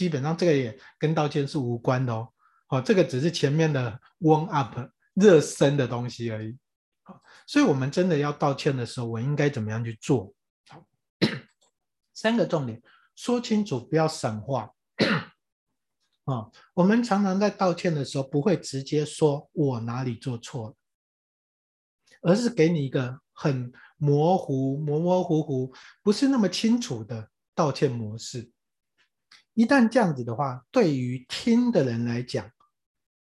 [0.00, 2.26] 基本上这个也跟道歉是无关的哦。
[2.68, 4.78] 哦，这个只是前面的 warm up
[5.12, 6.56] 热身的东西而已。
[7.02, 10.32] 好，所以我们真的要道歉的时候，我应该怎么样去做？
[10.68, 10.82] 好，
[12.16, 12.82] 三个重点，
[13.14, 14.70] 说清楚，不要省话。
[16.24, 20.74] 啊， 我们常常在道歉的时候，不会直接说我哪里做错了，
[22.22, 23.70] 而是给你一个很。
[24.02, 28.50] 模糊、模模糊糊，不是那么清楚的道歉模式。
[29.60, 32.50] 一旦这样子的话，对于听的人来讲，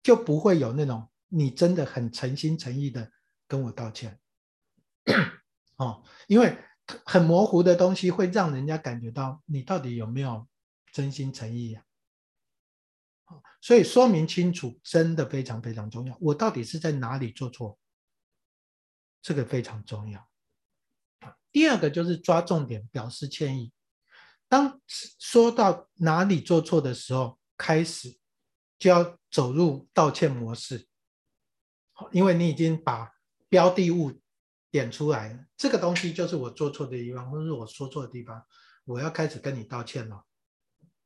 [0.04, 3.10] 就不会有那种你真的很诚心诚意的
[3.48, 4.20] 跟我道歉。
[5.80, 6.58] 哦，因为
[7.06, 10.46] 很模糊的东西会让人家感觉到你到底有没有
[10.92, 11.86] 真心诚意呀？
[13.62, 16.18] 所以说明清楚真的非常非常重要。
[16.20, 17.80] 我到底是在哪里做错？
[19.22, 20.28] 这个非常重要。
[21.54, 23.72] 第二个就是抓重点，表示歉意。
[24.48, 28.18] 当说到哪里做错的时候，开始
[28.78, 30.88] 就要走入道歉模式。
[32.12, 33.12] 因为你已经把
[33.50, 34.20] 标的物
[34.70, 38.46] 点出来了，这个东西就是我做错的地方，或者是我说错的地方，
[38.86, 40.24] 我要开始跟你道歉了。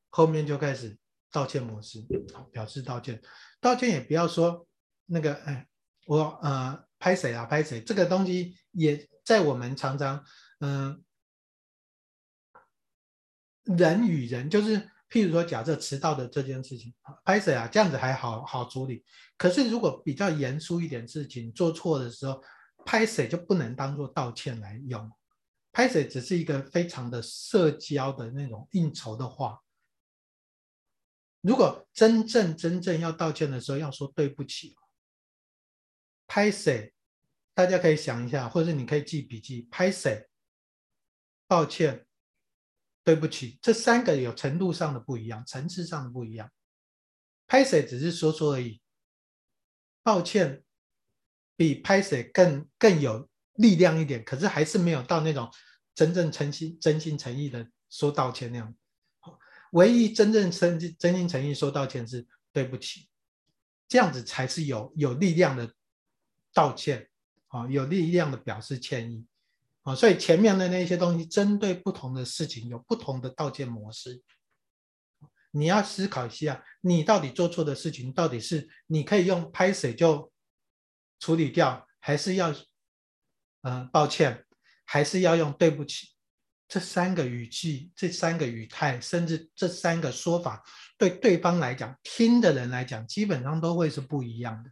[0.10, 0.98] 后面就开始
[1.32, 2.04] 道歉模式，
[2.52, 3.22] 表示道歉。
[3.62, 4.68] 道歉也不要说
[5.06, 5.68] 那个，哎，
[6.06, 9.08] 我呃拍谁啊拍谁，这个东西也。
[9.26, 10.26] 在我们常常，
[10.60, 11.04] 嗯、
[13.78, 14.78] 人与人就是，
[15.10, 17.68] 譬如说，假设迟到的这件事情，拍谁啊？
[17.68, 19.04] 这样子还好好处理。
[19.38, 22.44] 可是如果比较严肃一点事情做错的时候，
[22.86, 25.12] 拍谁就不能当做道歉来用。
[25.72, 29.62] 拍谁只是一个非常的社交的那种应酬的话。
[31.42, 34.76] 如果真正真正要道歉的时候，要说对不起。
[36.28, 36.94] 拍谁？
[37.54, 39.68] 大家可以想一下，或者你可以记笔记。
[39.70, 40.28] 拍谁？
[41.48, 42.08] 抱歉，
[43.10, 46.48] 对不起，这三个有程度上的不一样，层次上的不一样。
[47.48, 48.80] 拍谁只是说说而已，
[50.04, 50.64] 抱歉
[51.56, 55.50] 比拍谁更更有力量一点，可是还是没有到那种
[55.96, 58.76] 真正诚心、真心诚意的说道歉那样。
[59.72, 63.10] 唯一真正诚真心诚意说道歉是对不起，
[63.88, 65.74] 这样子才是有有力量的
[66.54, 67.10] 道歉。
[67.48, 69.26] 啊，有力量的表示歉意，
[69.84, 74.22] 啊，所以前面的那些东西，针对不同的事情有不同的道歉模式。
[75.52, 80.32] 你要思考一下，你到底做错的事情，到底是你可以用拍水就
[81.20, 82.64] 处理掉，还是要，嗯、
[83.62, 84.46] 呃，抱歉，
[84.86, 86.10] 还是要用对不起？
[86.68, 90.64] 这三个语气，这三个语态，甚至这三个说法，
[91.00, 94.72] 对对方来讲，听的人来讲，基本上都会是不一样的。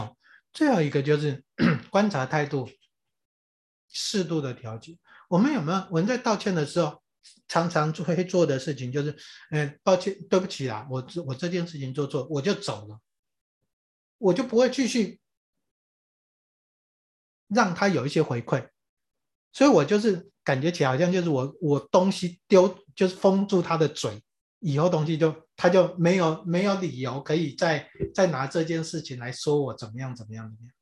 [0.00, 0.12] 啊。
[0.52, 1.44] 最后一个就是
[1.90, 2.68] 观察态度，
[3.94, 4.98] 适度的调节。
[5.30, 7.02] 我们有没有我们在道歉的时候，
[7.48, 9.16] 常常会做的事情就是，
[9.50, 13.00] 嗯，抱歉，对不起啦，我我这件事情做错，我就走了，
[14.18, 15.18] 我就不会继续
[17.48, 18.68] 让他有一些回馈，
[19.52, 24.22] 所以我就是感觉起来好像就是我我东西丢，就是封住他的嘴。
[24.66, 30.72] 以后东西就他就没有没有理由可以再再拿这件事情来说我怎么样怎么样怎么样。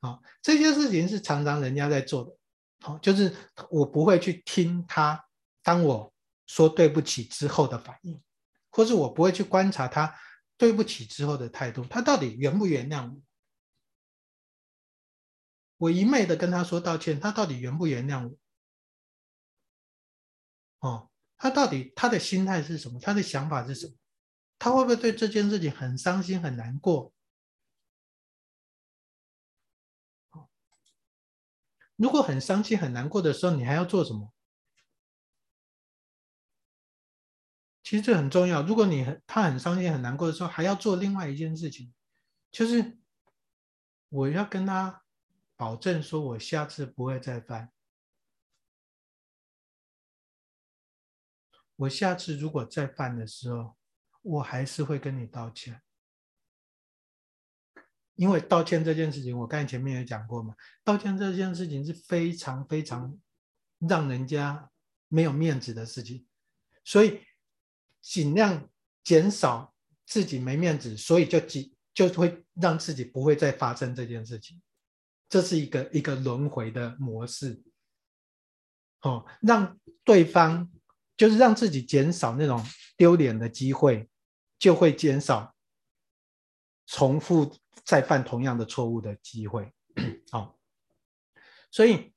[0.00, 2.36] 好，这些事情是常常人家在做的。
[2.80, 3.34] 好，就是
[3.70, 5.24] 我不会去听他
[5.62, 6.12] 当我
[6.46, 8.22] 说对不起之后的反应，
[8.70, 10.14] 或是我不会去观察他
[10.56, 13.20] 对不起之后的态度，他到底原不原谅我？
[15.78, 18.28] 我一昧的跟他说道歉，他到底原不原谅
[20.80, 20.88] 我？
[20.88, 21.10] 哦。
[21.40, 22.98] 他到底他的心态是什么？
[22.98, 23.94] 他的想法是什么？
[24.58, 27.12] 他会不会对这件事情很伤心、很难过？
[31.98, 34.32] 如果很伤心、很难过的时候，你还要做什么？
[37.82, 38.62] 其实这很重要。
[38.62, 41.92] 如果你很他很伤心、很难过的时候，还要做另外一件事情，
[42.52, 42.98] 就是
[44.10, 45.02] 我要跟他
[45.56, 47.72] 保证说，我下次不会再犯。
[51.74, 53.76] 我下次如果再犯的时候，
[54.22, 55.82] 我还是会跟你道歉。
[58.18, 60.52] 因为道歉这件事情，我刚才前面也讲过嘛，
[60.82, 63.16] 道歉这件事情是非常非常
[63.78, 64.68] 让人家
[65.06, 66.26] 没有面子的事情，
[66.82, 67.20] 所以
[68.00, 68.68] 尽量
[69.04, 69.72] 减少
[70.04, 74.60] 自己没面子，所以就尽就会让自己不会再发生这件事情，
[75.28, 77.62] 这是一个一个轮回的模式，
[79.02, 80.68] 哦，让对方
[81.16, 82.60] 就是让自己减少那种
[82.96, 84.10] 丢脸的机会，
[84.58, 85.54] 就会减少
[86.84, 87.56] 重复。
[87.88, 89.72] 再犯同样的错误的机会，
[90.30, 90.58] 好，
[91.70, 92.12] 所以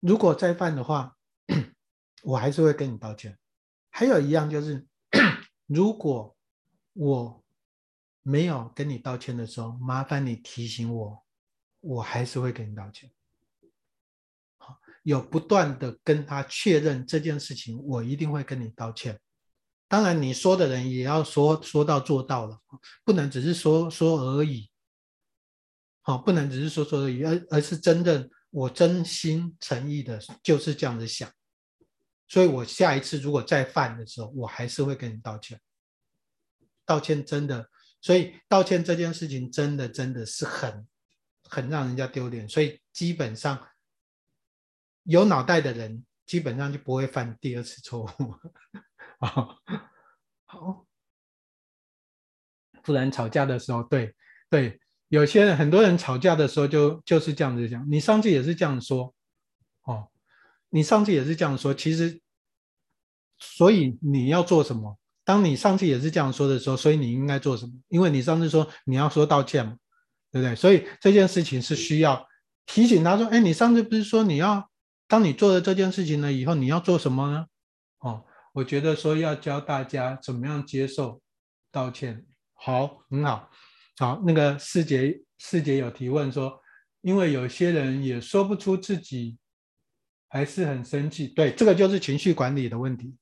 [0.00, 1.16] 如果再犯的话，
[2.24, 3.38] 我还是会跟你道歉。
[3.90, 4.84] 还有一样就是，
[5.66, 6.36] 如果
[6.94, 7.44] 我
[8.22, 11.24] 没有跟你道歉的时候，麻烦你提醒我，
[11.78, 13.08] 我还是会跟你道歉。
[14.58, 19.20] 好，有不断的跟他确认这件事情，我一定会跟你道歉。
[19.86, 22.60] 当然，你说的人也要说说到做到了，
[23.04, 24.68] 不能只是说说而已。
[26.06, 31.32] 好，不能只是说说而已，而而是真正我真心诚意的，就是这样子想。
[32.28, 35.58] 所以我下一次如果再犯的时候，我还是会跟你道歉。
[36.84, 37.70] 道歉真的，
[38.02, 40.86] 所以道歉这件事情真的真的是很
[41.44, 42.46] 很让人家丢脸。
[42.46, 43.66] 所以基本上
[45.04, 48.34] 有脑袋的人，基本上就不会犯第二次错误。
[49.26, 49.58] 好，
[50.44, 50.86] 好，
[52.82, 54.14] 不然吵架的时候，对
[54.50, 54.78] 对。
[55.08, 57.86] 有些人，很多人吵架的时候就就是这样子讲。
[57.90, 59.14] 你上次也是这样说，
[59.84, 60.08] 哦，
[60.70, 61.72] 你上次也是这样说。
[61.72, 62.20] 其实，
[63.38, 64.98] 所以你要做什么？
[65.24, 67.72] 当你上次也是这样说的时候，所以你应该做什么？
[67.88, 69.76] 因为你上次说你要说道歉嘛，
[70.30, 70.54] 对不对？
[70.54, 72.26] 所以这件事情是需要
[72.66, 74.68] 提醒他说：“哎，你上次不是说你要，
[75.06, 77.46] 当你做了这件事情了以后，你要做什么呢？”
[78.00, 81.20] 哦，我觉得说要教大家怎么样接受
[81.70, 82.26] 道歉。
[82.52, 83.50] 好，很好。
[83.96, 86.60] 好，那个四姐，四姐有提问说，
[87.00, 89.38] 因为有些人也说不出自己
[90.28, 93.16] 还是很生气，对，这个就是情绪管理的问题。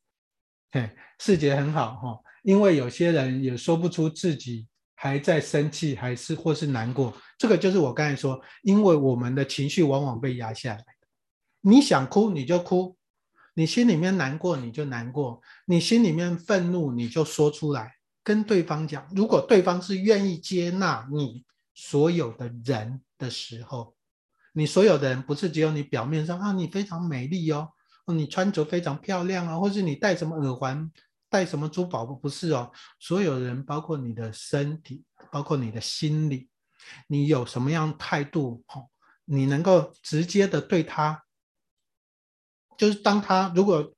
[0.71, 10.85] 嘿，四姐很好哈，因为有些人也说不出自己还在生气，还是或是难过，这个就是我刚才说，因为我们的情绪往往被压下来。
[11.61, 12.97] 你想哭你就哭，
[13.55, 17.93] 你心里面难过你就难过，你心里面愤怒你就说出来。
[18.25, 23.97] 跟对方讲，如果对方是愿意接纳你所有的人的时候，
[24.53, 27.73] 你所有的人不是只有你表面上啊，你非常美丽哦，
[28.07, 30.91] 你穿着非常漂亮啊，或是你戴什么耳环、
[31.29, 36.49] 戴什么珠宝，不是哦，所有人包括你的身体，包括你的心理，
[37.09, 38.63] 你有什么样态度？
[38.69, 38.89] 哦，
[39.25, 41.25] 你能够直接的对他，
[42.77, 43.93] 就是当他如果。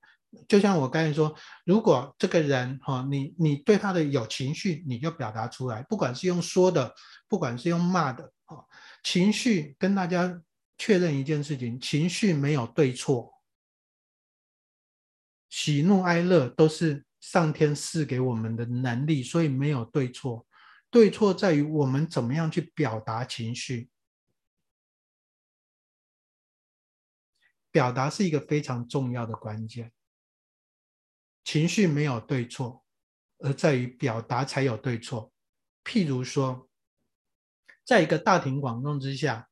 [0.49, 6.94] 就像我刚才说，如果这个人哈，你你对他的有情绪，你就表达出来，不管是用说的，
[7.29, 8.64] 不管是用骂的，哈，
[9.03, 10.42] 情绪跟大家
[10.77, 13.33] 确认一件事情，情绪没有对错，
[15.49, 20.47] 喜怒哀乐都是上天赐给我们的能力，所以没有对错，
[20.90, 23.88] 对错在于我们怎么样去表达情绪，
[27.70, 29.92] 表达是一个非常重要的关键。
[31.44, 32.83] 情绪没有对错，
[33.38, 35.30] 而在于表达才有对错。
[35.85, 36.68] 譬如说，
[37.85, 39.46] 在一个大庭广众之下，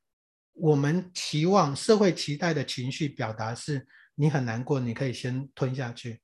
[0.55, 6.23] 我们期望社会期待的情绪表达是：你很难过，你可以先吞下去，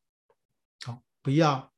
[0.87, 1.71] 好，不要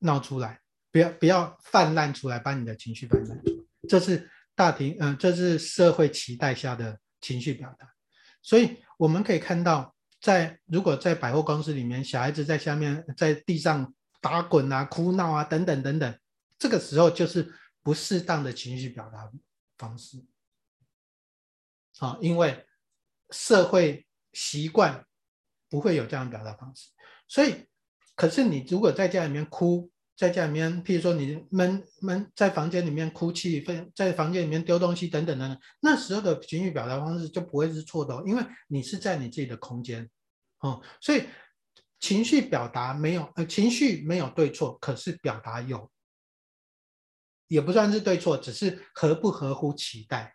[0.00, 0.60] 闹出来，
[0.92, 3.64] 不要不要泛滥出来，把你的情绪泛滥出来。
[3.88, 7.88] 这是大庭，嗯、这是社会期待下的情绪表达。
[8.42, 9.94] 所以我们可以看到。
[10.20, 16.18] 在如果在百货公司里面，小孩子在下面在地上打滚啊、哭闹啊等等等等，
[16.58, 19.30] 这个时候就是不适当的情绪表达
[19.76, 20.24] 方式。
[21.98, 22.66] 啊，因为
[23.30, 25.04] 社会习惯
[25.68, 26.90] 不会有这样的表达方式，
[27.26, 27.66] 所以，
[28.14, 33.64] 可是你如果在家里面哭，在家里面，譬如说你闷闷在房间里面哭泣，
[33.94, 40.10] 在房间里面丢东西等等等等，那时候的情绪表达方式就不会是错的，因为你是在你自己的空间，
[40.58, 41.22] 哦，所以
[42.00, 45.88] 情绪表达没有呃情绪没有对错，可是表达有，
[47.46, 50.34] 也不算是对错，只是合不合乎期待，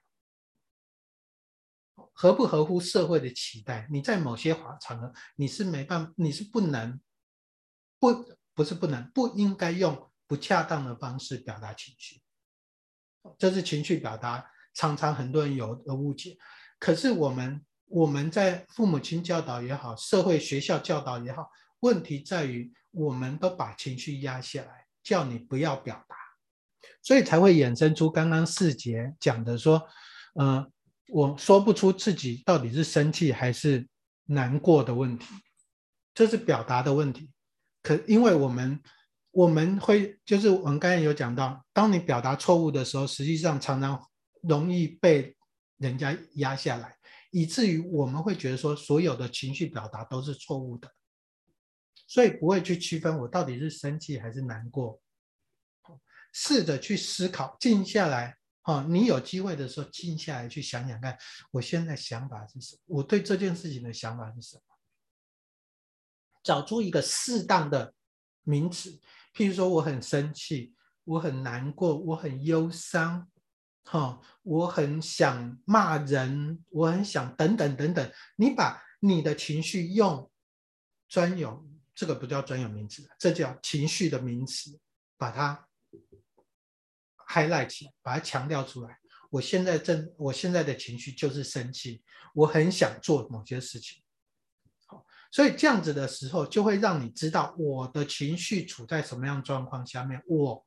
[2.14, 3.86] 合不合乎社会的期待？
[3.92, 7.02] 你在某些场合你是没办，你是不能
[8.00, 8.34] 不。
[8.56, 12.22] 不是不能，不应该用不恰当的方式表达情绪。
[13.38, 16.38] 这是情绪表达，常常很多人有的误解。
[16.78, 21.50] 可是我们我们在父母亲教导也好，社会学校教导也好，
[21.80, 26.16] 问题在于我们都把情绪压下来，叫你不要表达，
[27.02, 29.82] 所以才会衍生出刚刚四节讲的说，
[30.36, 30.68] 呃，
[31.08, 33.88] 我说不出自己到底是生气还是
[34.26, 35.28] 难过的问题，
[36.14, 37.32] 这是表达的问题。
[37.84, 38.82] 可因为我们。
[39.36, 44.00] 我们会就是我们刚才有讲到，当你表达错误的时候，实际上常常
[44.44, 45.36] 容易被
[45.78, 46.96] 人家压下来，
[47.32, 50.88] 以至于我们会觉得说，所有的情绪表达都是错误的，
[52.06, 55.02] 所以不会去区分我到底是生气还是难过。
[56.32, 61.18] 试着去思考，静下来，哈，你有机会的时候静下来去想想看，
[61.50, 62.82] 我现在想法是什么？
[62.86, 64.73] 我对这件事情的想法是什么？
[66.44, 67.94] 找出一个适当的
[68.44, 69.00] 名词。
[69.34, 70.76] 譬如说，我很生气，
[71.06, 73.28] 我很难过，我很忧伤，
[73.86, 78.12] 哈，我很想骂人，我很想等等等等。
[78.36, 80.30] 你把你的情绪用
[81.08, 81.66] 专有，
[81.96, 84.80] 这个不叫专有名词，这叫情绪的名词，
[85.18, 85.68] 把它
[87.28, 89.00] highlight 起，把它强调出来。
[89.32, 92.04] 我现在正，我现在的情绪就是生气，
[92.36, 94.03] 我很想做某些事情。
[95.34, 100.22] 所以这样子的时候，就会让你知道我的情绪处在什么样状况下面。
[100.28, 100.64] 我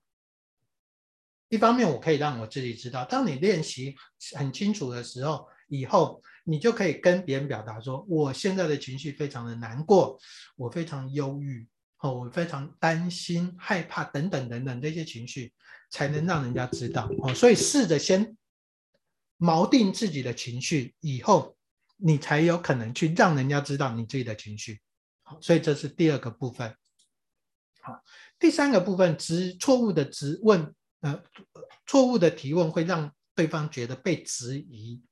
[1.49, 3.95] 一方面我可以让我自己知道，当你练习
[4.35, 10.19] 很清楚的时候，以后你就可以跟别人表达说，我现在的情绪非常的难过，
[10.57, 11.65] 我非常忧郁，
[12.01, 15.55] 哦，我非常担心、害怕等等等等这些情绪，
[15.91, 17.09] 才能让人家知道。
[17.23, 18.37] 哦，所以试着先
[19.39, 21.56] 锚定自己的情绪，以后。
[21.97, 24.81] 你才有可能去让人家知道你自己的情绪，
[25.23, 26.75] 好，所以这是第二个部分。
[27.81, 28.03] 好，
[28.39, 31.23] 第三个部分，直错误的直问，呃，
[31.87, 35.03] 错误的提问会让对方觉得被质疑。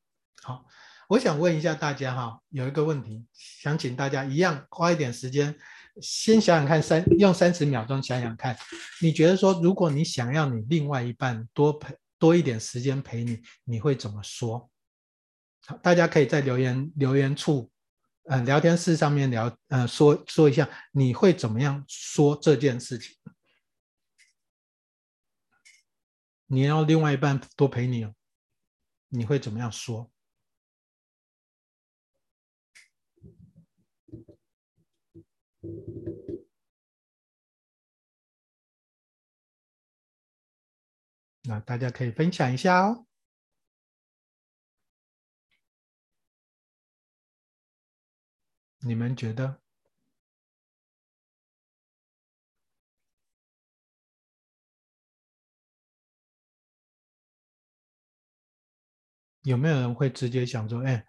[0.43, 0.67] 好，
[1.09, 5.57] 我想问一下大家哈，有一个问题，想请大家一样花一点时间，
[6.03, 8.57] 先想想看，三用三十秒钟想想看，
[9.01, 14.69] 你觉得说，如果你想要你另外一半多陪多一点时间陪你，你会怎么说？
[15.83, 17.71] 大家可以在留言留言处，
[18.25, 23.17] 呃，聊天室上面聊，呃，说说一下你会怎么样说这件事情。
[26.47, 28.15] 你要另外一半多陪你哦，
[29.09, 30.11] 你会怎么样说？
[41.47, 43.07] 那大家可以分享一下哦。
[48.87, 49.63] 你们觉得
[59.43, 61.07] 有没有人会直接想说：“哎，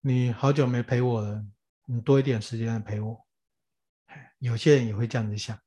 [0.00, 1.46] 你好久没陪我了，
[1.84, 3.26] 你多一点时间来陪我。”
[4.38, 5.60] 有些人也会这样子想。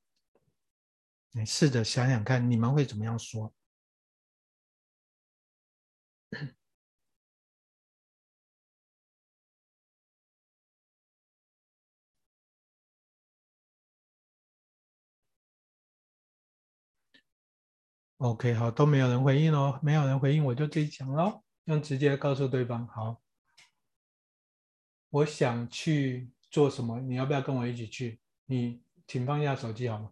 [1.32, 3.54] 你试着想想看，你们会怎么样说
[18.20, 23.20] ？OK，好，都没有人回应哦，没有人回应，我就自己讲喽，用直接告诉对方，好，
[25.10, 28.20] 我想去做什么，你要不要跟我一起去？
[28.46, 30.10] 你请放下手机好吗？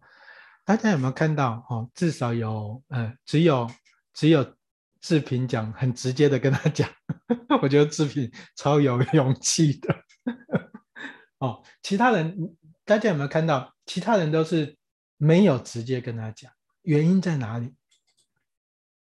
[0.64, 1.64] 大家有没有看到？
[1.68, 3.70] 哦，至少有，嗯，只有
[4.14, 4.56] 只有
[5.00, 6.88] 志平讲，很直接的跟他讲，
[7.62, 9.94] 我觉得志平超有勇气的。
[11.38, 13.74] 哦，其他人大家有没有看到？
[13.86, 14.76] 其他人都是
[15.16, 16.50] 没有直接跟他讲，
[16.82, 17.74] 原因在哪里？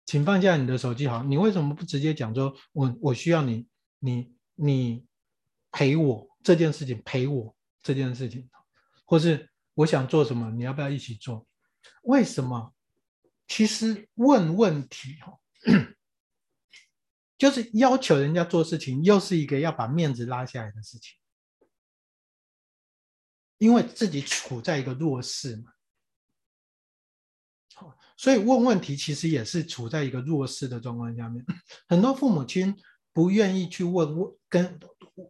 [0.10, 3.68] 请放下你的手机，好，你为什么不直接讲说，我我需要你，
[3.99, 5.05] 你你
[5.72, 8.49] 陪我这件事情，陪我这件事情，
[9.05, 11.45] 或是我想做什么，你要不要一起做？
[12.01, 12.74] 为什么？
[13.47, 15.38] 其实问问题哈，
[17.38, 21.20] 就是要求人家做事情，又是一个要把面子拉下来的事情，
[23.60, 25.74] 因为自己处在一个弱势嘛。
[28.20, 31.41] 所以问问题其实也是处在一个弱势的状况下面，
[31.88, 32.76] 很多父母亲
[33.13, 34.78] 不愿意去问问跟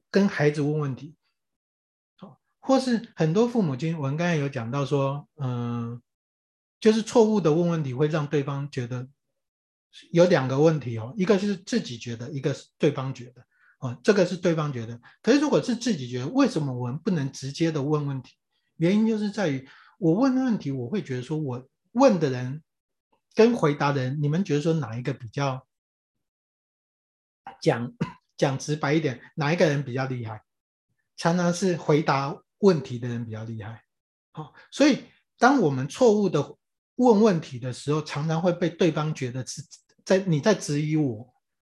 [0.09, 1.15] 跟孩子问问题，
[2.59, 6.01] 或是很多父母亲，我们刚才有讲到说，嗯，
[6.79, 9.07] 就是错误的问问题会让对方觉得
[10.11, 13.45] 有两个问题哦，一个是自己觉得，一个是对方觉得，
[13.81, 18.33] 哦，这个是对方觉得，可是如果是自己觉得，为什么我们不能直接的问问题？
[18.77, 19.69] 原因就是在于。
[19.99, 22.63] 我问的问题，我会觉得说，我问的人
[23.39, 25.65] 跟回答的人，你们觉得说哪一个比较
[27.61, 27.93] 讲
[28.35, 30.43] 讲直白一点，哪一个人比较厉害？
[31.15, 33.81] 常常是回答问题的人比较厉害。
[34.33, 35.05] 好，所以
[35.37, 36.57] 当我们错误的
[36.95, 39.63] 问问题的时候，常常会被对方觉得是
[40.03, 41.33] 在你在质疑我。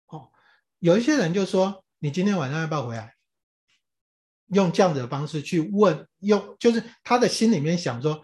[0.07, 0.33] 哦，
[0.81, 3.15] 有一些人就说：“你今天晚上要不要回来？”
[4.51, 8.21] 用这样子的方式去问，用就是他的心里面想说，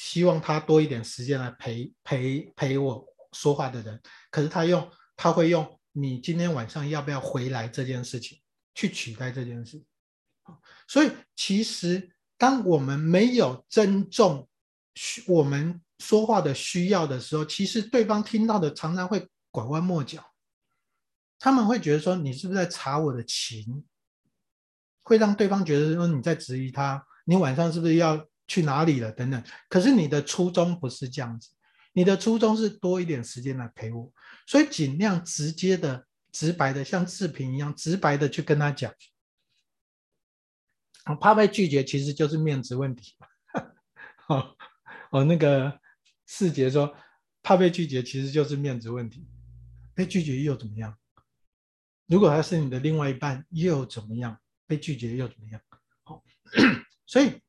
[0.00, 8.38] 希望他多一点时间来陪陪陪我说话的人，可是他用他会用你今天晚上要不要回来这件事情
[8.76, 9.82] 去取代这件事，
[10.86, 14.48] 所以其实当我们没有尊重
[14.94, 20.24] 需我们说话的需要的时候，其实对方听到的常常会拐弯抹角，
[21.40, 23.84] 他们会觉得说，你是不是在查我的情？
[25.02, 29.40] 会让对方觉得说你在质疑他，你晚上是不是要去哪里了等等。
[29.68, 31.50] 可是你的初衷不是这样子，
[31.92, 34.12] 你的初衷是多一点时间来陪我，
[34.46, 38.92] 所以尽量直接的、直白的，像视频一样直白的去跟他讲。
[41.20, 43.14] 怕被拒绝其实就是面子问题。
[44.28, 44.56] 哦
[45.10, 45.80] 哦，那个
[46.26, 46.94] 四杰说
[47.42, 49.26] 怕被拒绝其实就是面子问题，
[49.94, 50.98] 被拒绝又怎么样？
[52.06, 54.38] 如果他是你的另外一半又怎么样？
[54.66, 55.58] 被拒绝又怎么样？
[56.04, 56.22] 好，
[57.06, 57.40] 所以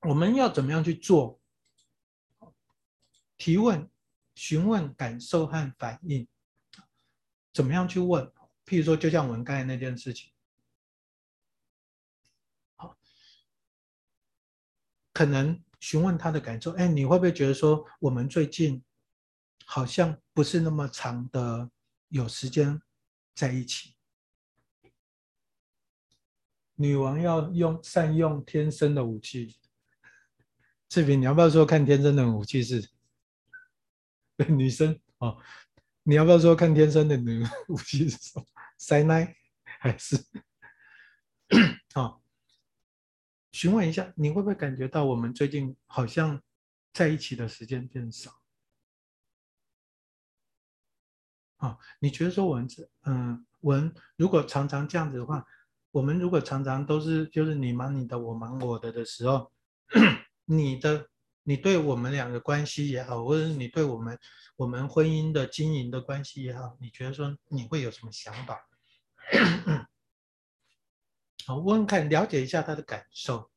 [0.00, 1.40] 我们要怎么样去做？
[3.38, 3.90] 提问、
[4.34, 6.26] 询问感受和反应，
[7.52, 8.24] 怎么样去问？
[8.64, 10.32] 譬如说，就像我们刚才那件事情，
[12.76, 12.96] 好，
[15.12, 16.72] 可能询问他的感受。
[16.72, 18.82] 哎，你会不会觉得说，我们最近
[19.66, 21.70] 好像不是那么长的
[22.08, 22.80] 有时间
[23.34, 23.94] 在一起？
[26.74, 29.58] 女王要用善用天生的武器。
[30.88, 32.88] 志平，你要不要说看天生的武器是？
[34.48, 35.38] 女生哦，
[36.02, 38.46] 你要不要说看天生的女武器是什么？
[38.78, 39.34] 塞奶
[39.64, 40.16] 还是？
[41.94, 42.20] 哦，
[43.52, 46.42] 询问一下，你会不会感觉到我们最近好像
[46.92, 48.30] 在一起的时间变少？
[51.56, 55.44] 啊、哦，你觉得说我们这嗯，我们如果常常这样子的话？
[55.92, 59.50] 我们如果常常都是就是你忙你的，我忙我的的时候，
[60.46, 61.08] 你的
[61.42, 64.18] 你对我们两个关系也好，或者是你对我们
[64.56, 68.66] 我们婚姻的经营的关系也好，你觉得说你会有什么想法？
[71.46, 73.50] 好，问看，了解一下他的感受。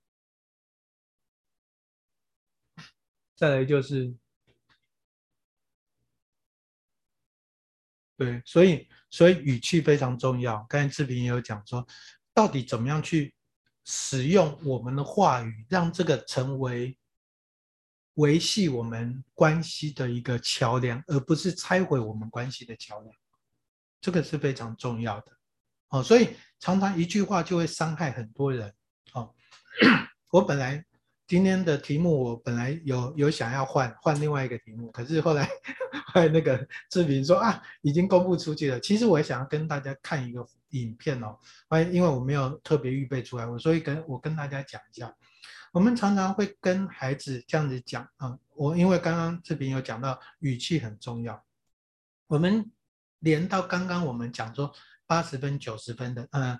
[3.35, 4.13] 再来就是，
[8.17, 10.65] 对，所以所以语气非常重要。
[10.67, 11.87] 刚才志平也有讲说。
[12.31, 13.35] 到底怎么样去
[13.91, 16.95] 使用我们的话语，让这个成为
[18.13, 23.11] 维系我们关系的一个桥梁，而不是拆毁我们关系的桥梁？
[23.99, 25.31] 这个是非常重要的。
[25.89, 28.71] 哦，所以常常一句话就会伤害很多人。
[29.13, 29.33] 哦，
[30.29, 30.85] 我本来。
[31.27, 35.47] 今天的题目我本来有有想要换换另外一个题目，可是后来
[36.11, 38.79] 后来那个志平说啊，已经公布出去了。
[38.79, 41.37] 其实我想要跟大家看一个影片哦，
[41.69, 45.15] 哎因为我没有特别预备出来，我所以跟我跟大家讲一下。
[45.71, 51.45] 我们常常会跟孩子这样子讲啊，我因为刚刚这边有讲到语气很重要，
[52.25, 52.71] 我们
[53.19, 54.73] 连到刚刚我们讲说
[55.05, 56.59] 八十分九十分的，嗯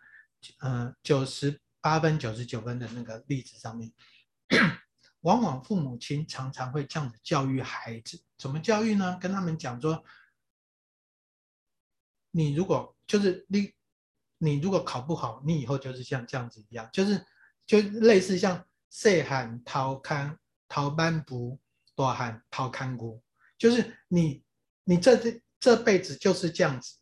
[0.59, 3.91] 嗯九十八分九十九分的那个例子上面。
[5.21, 9.17] 往往父母亲常常会这样子教育孩子，怎么教育呢？
[9.19, 10.03] 跟他们讲说，
[12.31, 13.73] 你如果就是你，
[14.39, 17.23] 你如果考不好，你以后就是像这样子一样，就是
[17.67, 20.35] 就类似像细汉偷看
[20.67, 21.59] 偷班不
[21.95, 23.21] 大汉偷看过，
[23.59, 24.43] 就是你
[24.83, 26.95] 你这这这辈子就是这样子，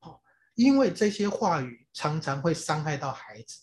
[0.00, 0.18] 哦，
[0.54, 3.60] 因为这些话语常常会伤害到孩子，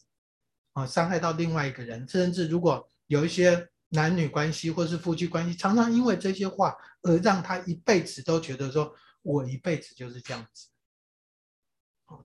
[0.73, 2.87] 啊，伤害到另外一个人，甚至如果。
[3.09, 10.67] 有一些男女关系或是夫妻关系，常常因为这些话而让他一辈子都觉得说，我一辈子就是这样子。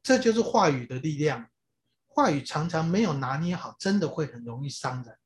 [0.03, 1.49] 这就是话语的力量。
[2.07, 5.19] 话语常常没有拿捏好，真的会很容易伤人。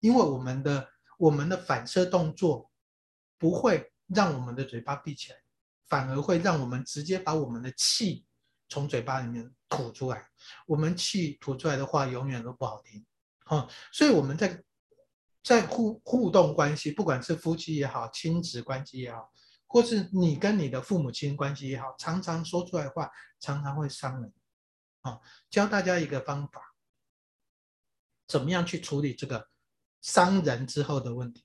[0.00, 2.70] 因为我们的我们的反射动作
[3.36, 5.38] 不会让我们的嘴巴闭起来，
[5.86, 8.24] 反而会让我们直接把我们的气
[8.68, 10.28] 从嘴巴里面吐出来。
[10.66, 13.04] 我们气吐出来的话，永远都不好听。
[13.46, 14.62] 哦，所以我们在。
[15.40, 19.32] 在互互动关系，不管是夫妻也好，亲子关系也好，
[19.68, 23.08] 或是你跟你的父母亲关系也好，常常说出来的话，
[23.38, 24.32] 常常会伤人。
[25.02, 26.74] 啊，教大家一个方法，
[28.26, 29.48] 怎么样去处理这个
[30.00, 31.44] 伤人之后的问题。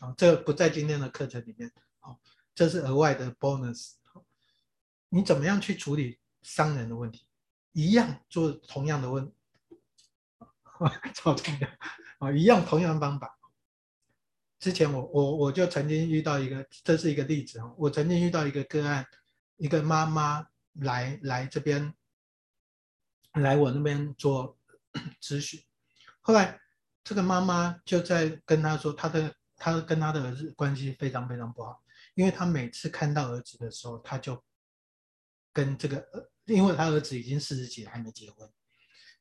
[0.00, 1.70] 好，这个不在今天的课程里面。
[1.98, 2.18] 好，
[2.54, 3.92] 这是额外的 bonus。
[5.10, 7.26] 你怎么样去处理伤人的问题？
[7.72, 9.32] 一样做同样的问，
[11.14, 11.68] 超重要
[12.18, 12.32] 啊！
[12.32, 13.37] 一样同样的方法。
[14.58, 17.72] 之前我我我就曾经遇到一个，这是一个例子啊。
[17.76, 19.06] 我曾经遇到一个个案，
[19.56, 20.46] 一个妈妈
[20.80, 21.94] 来来这边，
[23.34, 24.58] 来我那边做
[25.22, 25.60] 咨询。
[26.20, 26.60] 后来
[27.04, 31.80] 这个妈妈就在跟他说，他的他跟他的儿子关系非常非常不好，
[32.14, 34.42] 因为他每次看到儿子的时候，他就
[35.52, 36.04] 跟这个，
[36.46, 38.50] 因为他儿子已经四十几了还没结婚，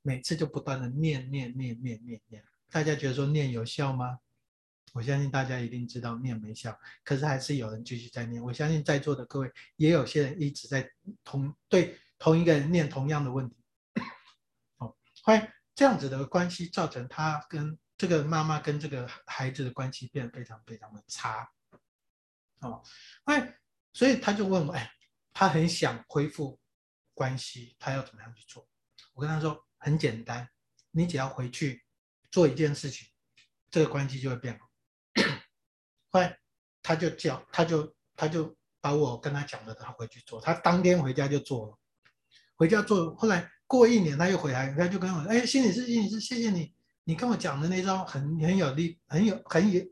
[0.01, 2.43] 每次就不断的念念念念念念。
[2.69, 4.19] 大家觉得说念有效吗？
[4.93, 8.41] 我相信大家一定知道念没效，可是还是有人继续在念。
[8.41, 10.89] 我相信在座的各位也有些人一直在
[11.23, 13.55] 同对同一个人念同样的问题。
[14.77, 21.47] 哦，后来这样子的关系造成他跟这个妈妈跟这个孩子的关系变得非常非常的差。
[22.61, 22.81] 哦，
[23.25, 23.55] 哎，
[23.93, 24.91] 所以他就问我，哎，
[25.31, 26.59] 他很想恢复
[27.13, 28.67] 关系，他要怎么样去做？
[29.13, 30.49] 我跟他说很简单，
[30.89, 31.83] 你只要回去
[32.31, 33.07] 做一件事情，
[33.69, 34.66] 这个关系就会变好。
[36.09, 36.37] 后来
[36.81, 40.39] 他就叫，他就他就把我跟他讲的，他回去做。
[40.39, 41.77] 他当天回家就做了，
[42.55, 43.13] 回家做。
[43.15, 49.83] 后来过一年他又回来，他就跟我说：“哎，心理师，心理师，谢谢你，你跟我讲的那招很很有力，很有很有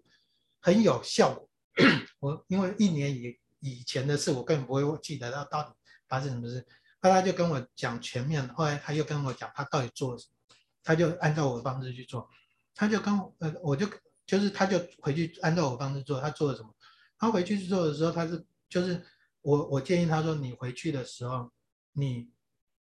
[0.61, 1.49] 很有效果。
[2.20, 5.74] ”我因为一年以以前的事，我根本不会记得他到底
[6.07, 6.66] 发生什么事。
[7.01, 12.30] 后来他就跟我讲全面，后来他又跟我讲他到底做了什么，他就按照我的方式去做，
[12.74, 13.88] 他就跟我呃我就。
[14.26, 16.76] 就是他就回去按照我方式做，他做了什么？
[17.17, 19.05] 他回去做的时候，他是就是
[19.41, 21.51] 我我建议他说，你回去的时候，
[21.93, 22.32] 你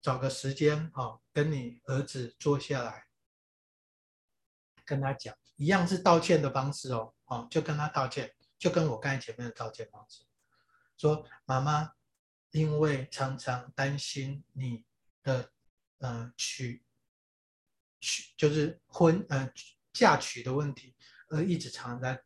[0.01, 3.07] 找个时间哦，跟你儿子坐下来，
[4.86, 10.23] 跟他讲，一样是道歉的方式哦，哦，就跟他道歉，就跟我刚才前面的道歉方式，
[10.95, 11.91] 说妈妈，
[12.51, 14.86] 因为常常担心你
[15.23, 15.51] 的
[15.97, 16.84] 呃娶
[17.99, 19.51] 娶就是婚呃
[19.91, 20.95] 嫁娶的问题。
[21.36, 22.23] 而一直常常在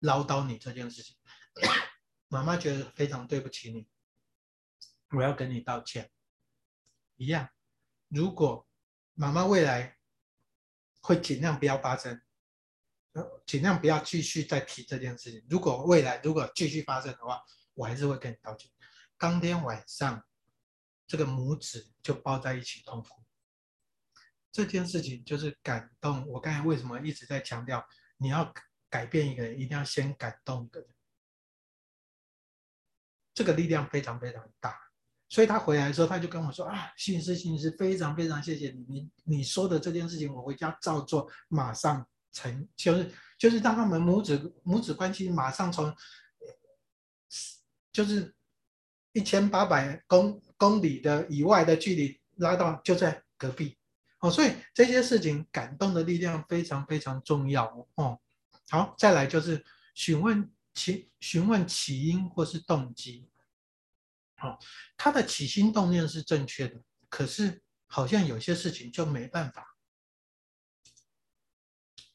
[0.00, 1.16] 唠叨你这件事情，
[2.26, 3.88] 妈妈觉得非常对不起你，
[5.10, 6.10] 我要跟你道歉。
[7.14, 7.48] 一样，
[8.08, 8.66] 如果
[9.14, 9.96] 妈妈未来
[11.00, 12.20] 会尽量不要发生，
[13.46, 15.46] 尽量不要继续再提这件事情。
[15.48, 17.40] 如果未来如果继续发生的话，
[17.74, 18.68] 我还是会跟你道歉。
[19.16, 20.24] 当天晚上，
[21.06, 23.22] 这个母子就抱在一起痛哭。
[24.50, 26.26] 这件事情就是感动。
[26.26, 27.86] 我刚才为什么一直在强调？
[28.18, 28.52] 你要
[28.90, 30.88] 改变一个人，一定要先感动一个人，
[33.32, 34.78] 这个力量非常非常大。
[35.28, 45.94] 所以他回来的时候，他就跟我说：“啊，心理师，心理师，非常非常谢谢你，你你说的这件事情，我回家照做，马上成，就是就是让他们母子母子关系马上从，
[47.92, 48.34] 就是
[49.12, 53.77] 一千八百公公里的以外的距离拉到就在隔壁。”
[54.20, 58.20] 哦，所以这些事情感动的力量非常非常重要哦。
[58.68, 59.64] 好，再来就是
[59.94, 63.30] 询问起询问起因或是动机。
[64.36, 64.58] 好、哦，
[64.96, 69.76] 他的起心动念是正确的，可是好像有些事情就没办法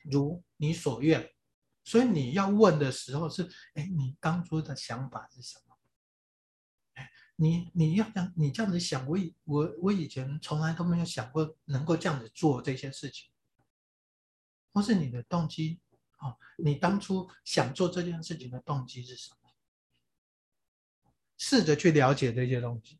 [0.03, 1.33] 如你所愿，
[1.85, 5.62] 所以你要问的时候是：哎，你当初的想法是什么？
[7.35, 13.29] 你你要想你这样子想，我以我我以前从来都没有想过能够这样子做这些事情，
[14.71, 15.79] 或是你的动机
[16.19, 19.37] 哦，你当初想做这件事情的动机是什么？
[21.37, 22.99] 试着去了解这些东西，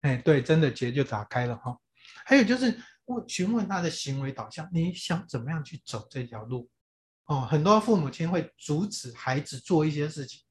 [0.00, 1.78] 哎，对，真的结就打开了哈。
[2.24, 6.68] 还有就是问询问他的行为导向，你想怎么样去走这条路？
[7.26, 10.42] 哦，很多父母亲会阻止孩子做一些事情。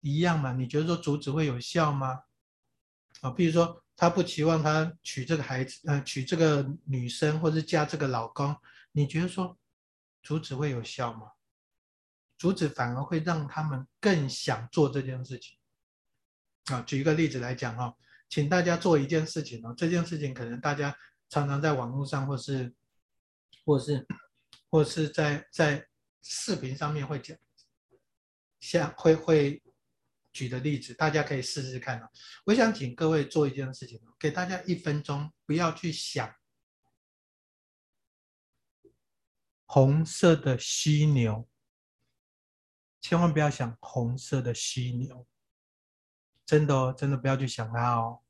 [0.00, 0.52] 一样嘛？
[0.52, 2.22] 你觉得说阻止会有效吗？
[3.20, 8.56] 啊，比如说他不期望他娶这个孩子，呃，娶这个女生，或是嫁这个老公，
[8.92, 9.58] 你觉得说
[10.22, 11.32] 阻止会有效吗？
[12.38, 15.58] 阻止反而会让他们更想做这件事情。
[16.72, 17.94] 啊，举一个例子来讲哈，
[18.30, 20.96] 请大家做一件事情哦，这件事情可能大家
[21.28, 22.74] 常常在网络上，或是，
[23.66, 24.06] 或是，
[24.70, 25.86] 或是在在
[26.22, 27.36] 视频上面会讲，
[28.60, 29.62] 像会会。
[30.32, 32.00] 举的例子，大家可以试试看、
[32.44, 36.34] 我想请各位做一件事情，给大家一分钟，不要去想
[39.66, 41.48] 红色的犀牛，
[43.00, 45.26] 千万不要想红色的犀牛，
[46.46, 48.22] 真的哦，真的不要去想它哦，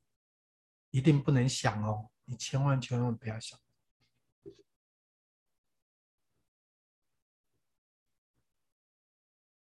[0.89, 3.59] 一定不能想哦，你千万千万不要想。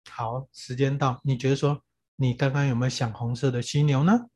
[0.09, 1.83] 好，时间到，你觉得说
[2.15, 4.29] 你刚刚有没有想红色的犀牛呢？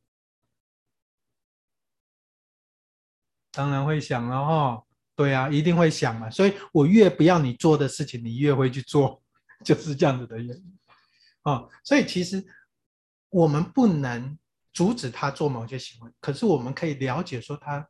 [3.51, 4.83] 当然会想了哈，
[5.15, 6.29] 对啊，一定会想嘛。
[6.29, 9.23] 所以我越不要你做的事情，你越会去做，
[9.65, 10.79] 就是这样子的原因。
[11.41, 12.45] 啊，所以其实
[13.29, 14.37] 我们不能
[14.73, 17.89] 阻止他做某些行为，可是我们可以了解说他，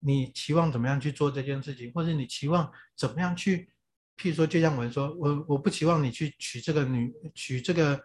[0.00, 3.70] 你期望怎么样去做这件事情，或者你期望怎么样去，
[4.16, 8.02] 譬如说，就像我们说，我我不期望你去娶这个女，娶这个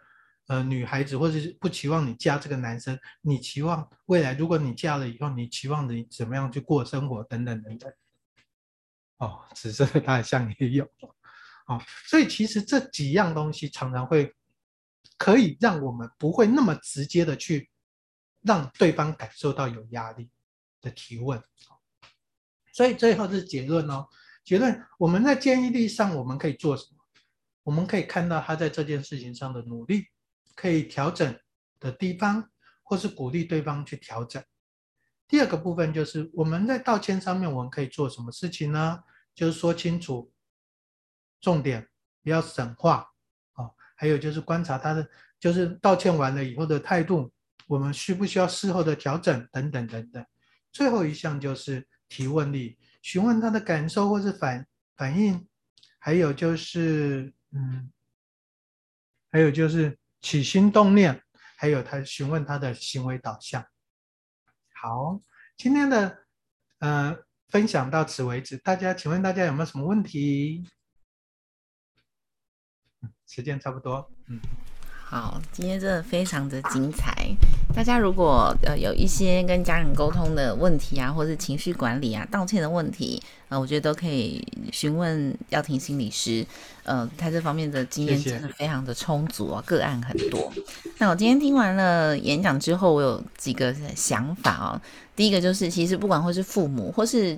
[0.50, 7.94] 呃女孩子，或者是不期望你嫁这个男生，你期望未来如果你嫁了以后，你期望你怎么样去过生活等等等等。
[9.20, 10.84] 哦，紫色的大象也有，
[11.68, 14.36] 哦，所以其实这几样东西常常会。
[15.18, 17.70] 可以让我们不会那么直接的去
[18.42, 20.30] 让对方感受到有压力
[20.80, 21.44] 的提问，
[22.72, 24.08] 所以最后是结论哦。
[24.46, 27.04] 结论，我们在建议力上我们可以做什么？
[27.64, 30.06] 我们可以看到他在这件事情上的努力，
[30.60, 31.40] 可以调整
[31.80, 32.52] 的地方，
[32.84, 34.44] 或是鼓励对方去调整。
[35.26, 39.02] 第二个部分就是我们在道歉上面我们可以做什么事情呢？
[39.34, 40.34] 就是说清楚
[41.40, 41.88] 重点，
[42.22, 43.10] 不要神话。
[43.96, 47.32] 还有就是观察他的，就是道歉完了以后的态度，
[47.68, 50.26] 我们需不需要事后的调整等等等等。
[50.72, 55.48] 最后一项就是提问力，询问他的感受或是反反应，
[55.98, 57.92] 还有就是嗯，
[59.32, 61.24] 还有就是起心动念，
[61.58, 63.66] 还有他询问他的行为导向。
[64.82, 65.20] 好，
[65.58, 66.26] 今天的
[66.80, 67.18] 呃
[67.50, 70.68] 分享到此为止，大家请问大家有没有什么问题？
[73.28, 74.40] 时间差不多，嗯，
[75.12, 77.36] 好，今天真的非常的精彩。
[77.74, 86.46] 大家如果呃有一些跟家人沟通的问题啊，或是情绪管理啊、道歉的问题，呃，我觉得都可以询问耀庭心理师。
[86.84, 89.60] 呃，他这方面的经验真的非常的充足啊。
[89.66, 90.54] 个案很多。
[91.00, 94.82] 那我今天听完了演讲之后，我有几个想法哦。
[95.16, 97.36] 第一个就是，其实不管或是父母或是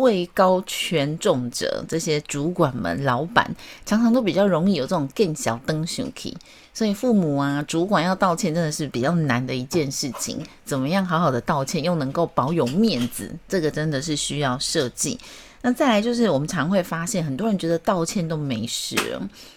[0.00, 3.54] 位高权重者，这些主管们、老板，
[3.86, 6.36] 常常都比较容易有这种更小灯熊气，
[6.74, 10.44] 所以父母啊、主管要道歉，真的是比较难的一件事情。
[10.64, 15.18] 怎么样好好的道歉，又能够保有面子，这个真的是需要设计。
[15.62, 18.96] 那再来就是，我们常会发现，很多人觉得道歉都没事，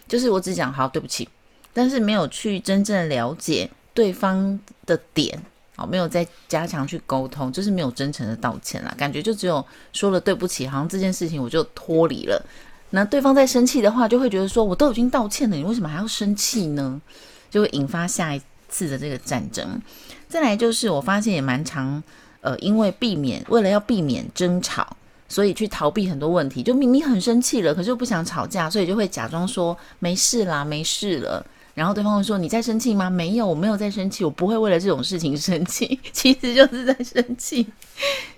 [0.07, 1.29] 就是我只讲好对不起，
[1.71, 5.41] 但是没有去真正了解对方的点。
[5.75, 8.93] 好，没有再加强去沟通，就是没有真诚的道歉啦。
[8.97, 12.45] 感觉就只有说了对不起，好像这件事情我就脱离了。
[12.91, 17.01] 那对方在生气的话，就会觉得说，我都已经道歉了，你为什么还要生气呢？
[17.49, 19.81] 就会引发下一次的这个战争。
[20.29, 22.01] 再来就是，我发现也蛮常，
[22.41, 24.95] 呃，因为避免，为了要避免争吵，
[25.27, 26.61] 所以去逃避很多问题。
[26.61, 31.43] 就明明很生气了，可是又不想吵架，所以就会假装说没事啦，没事了。
[31.75, 35.99] 然后对方会说：“你在生气吗？”“没有，我没有在生气，我不会为了这种事情生气。
[36.13, 37.67] ”其实就是在生气。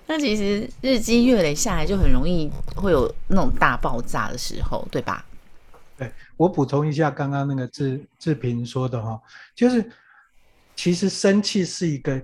[0.06, 5.22] 那其实日积月累下来，就很容易会有那种大爆炸的时候，对吧？
[5.98, 9.20] 对，我补充一下刚刚那个志志平说的哈，
[9.54, 9.90] 就是
[10.74, 12.18] 其实生气是一个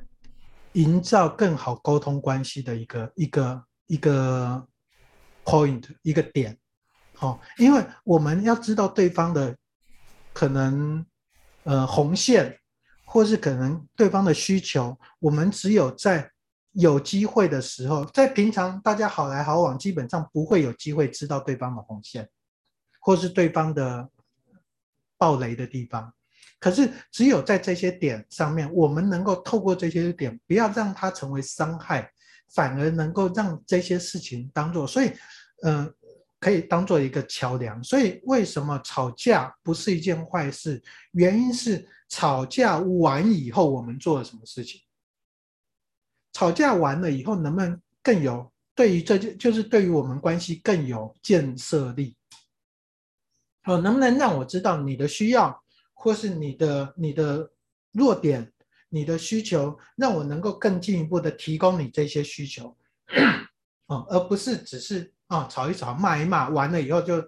[0.72, 4.66] 营造更好沟通关系的一个一个一个
[5.44, 6.56] point 一个点。
[7.14, 9.54] 好，因为我们要知道对方的。
[10.32, 11.04] 可能，
[11.64, 12.58] 呃，红线，
[13.04, 16.30] 或是可能对方的需求，我们只有在
[16.72, 22.28] 有机会的时候，在平常大家好来好往，基本上不会有机会知道对方的红线，
[23.00, 24.08] 或是对方的
[25.18, 26.12] 爆雷的地方。
[26.58, 32.10] 可是只有在这些点上面，我们能够透过这些点，不要让它成为伤害，
[32.54, 35.12] 反而能够让这些事情当做，所以，
[35.64, 35.92] 嗯、
[36.42, 40.82] 可以当做一个桥梁，所以为什么吵架不是一件坏事？
[41.12, 44.80] 原因是吵架完以后我们做了什么事情？
[46.32, 52.16] 吵架完了以后能不能更有对于这就就是对于我们关系更有建设力？
[53.64, 55.62] 哦，能不能让我知道你的需要，
[55.94, 57.52] 或是你的你的
[57.92, 58.52] 弱点、
[58.88, 62.76] 你的需求，让我能够更进一步的提供你这些需求，
[63.86, 65.12] 哦，而不是只是。
[65.28, 67.26] 啊，吵一吵，骂一骂，完了以后就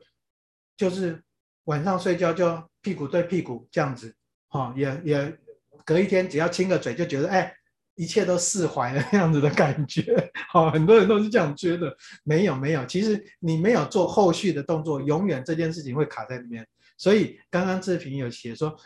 [0.76, 1.24] 就是
[1.64, 4.14] 晚上睡觉就屁股对屁股这样子，
[4.48, 5.38] 哈，也也
[5.86, 7.50] 隔一天只要亲个嘴就觉得哎，
[7.94, 16.68] 一切都释怀了这样子的感觉，好，很多人都是这样觉得，没有没有，其实你没有做后续的动作，永远这件事情会卡在里面。
[16.98, 18.76] 所以刚刚志平有写说，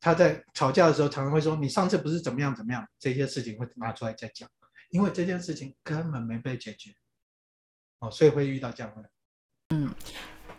[0.00, 4.46] 他在吵架的时候常常会说，你上次不是怎么样怎么样，这些事情会拿出来再讲，
[4.92, 6.90] 因为这件事情根本没被解决。
[7.98, 9.08] 哦，所以会遇到这样的。
[9.70, 9.90] 嗯，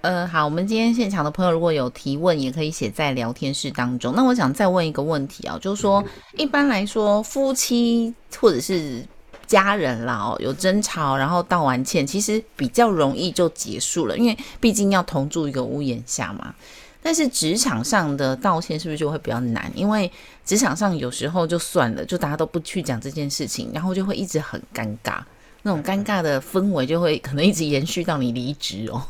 [0.02, 4.14] 呃，好，我们今天现场的朋友如果有提问，也可以写在聊天室当中。
[4.16, 6.04] 那我想再问一个问题啊，就是说，
[6.38, 9.06] 一般来说，夫妻或者是
[9.46, 16.56] 家人啦，哦，有争吵，然后道完歉，其实比较容易就结束了，因为毕竟要同住一个屋檐下嘛。
[17.04, 19.72] 但是职场上的道歉是不是就会比较难？
[19.76, 20.12] 因为
[20.46, 25.22] 职场上有时候就算了，就大家都不去讲这件事情，然后就会一直很尴尬。
[25.66, 29.02] 那种尴尬的氛围就会可能一直延续到你离职哦，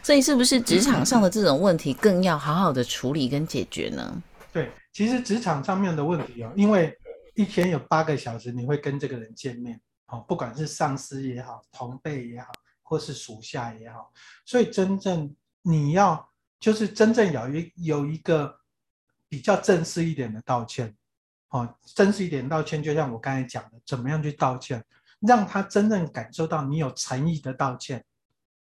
[0.00, 4.22] 所以是不是职场上的这种问题更要好好的处理跟解决呢？
[4.52, 6.96] 对，其实职场上面的问题哦，因为
[7.34, 12.52] 一天有八个小时你会跟这个人见面，哦，不管是上司也好，同辈也好，
[12.82, 14.12] 或是属下也好，
[14.46, 15.28] 所以真正
[15.62, 16.24] 你要
[16.62, 18.56] 就是真正有一有一个
[19.28, 20.94] 比较正式一点的道歉，
[21.48, 24.80] 哦，正式一点道歉，就像我刚才讲的，怎么样去道歉？
[25.18, 28.04] 让他真正感受到你有诚意的道歉，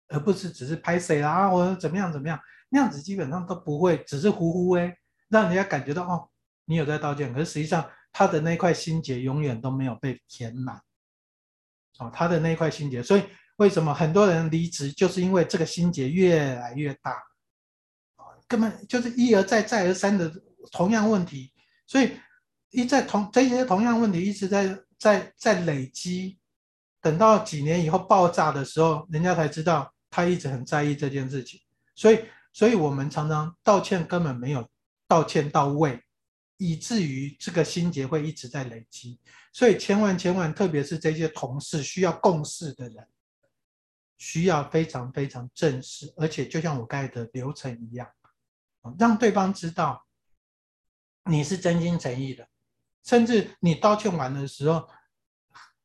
[0.08, 2.39] 而不是只是拍谁啦，或者怎么样怎么样，
[2.70, 4.97] 那样子基本上都不会，只是呼呼诶，
[5.28, 6.30] 让人家感觉到哦，
[6.64, 10.82] 你有在道歉，可是实际上他的那块心结永远都没有被填满，
[11.97, 13.24] 哦，他的那块心结，所以
[13.58, 17.22] 为什么很多人离职，就是因为这个心结越来越大，
[18.50, 20.30] 根本就是一而再再而三的
[20.72, 21.54] 同样问题，
[21.88, 22.12] 所以
[22.72, 26.38] 一再同这些同样问题一直在在在累积。
[27.02, 31.58] 等到几年以后爆炸的时候，人家才知道他一直很在意这件事情。
[31.95, 32.20] 所以，
[32.52, 34.68] 所以我们常常道歉根本没有
[35.08, 36.02] 道歉到位，
[36.58, 39.18] 以至于这个心结会一直在累积。
[39.54, 43.08] 所以，千万千万，特别是这些同事需要共事的人，
[44.18, 48.06] 需要非常非常正式，而且就像我刚才的流程一样，
[48.97, 50.05] 让对方知道
[51.25, 52.47] 你是真心诚意的，
[53.03, 54.88] 甚至你道歉完的时候。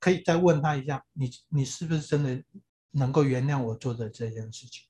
[0.00, 2.44] 可以再问他一下，你你是不是真的
[2.90, 4.86] 能够原谅我做的这件事情？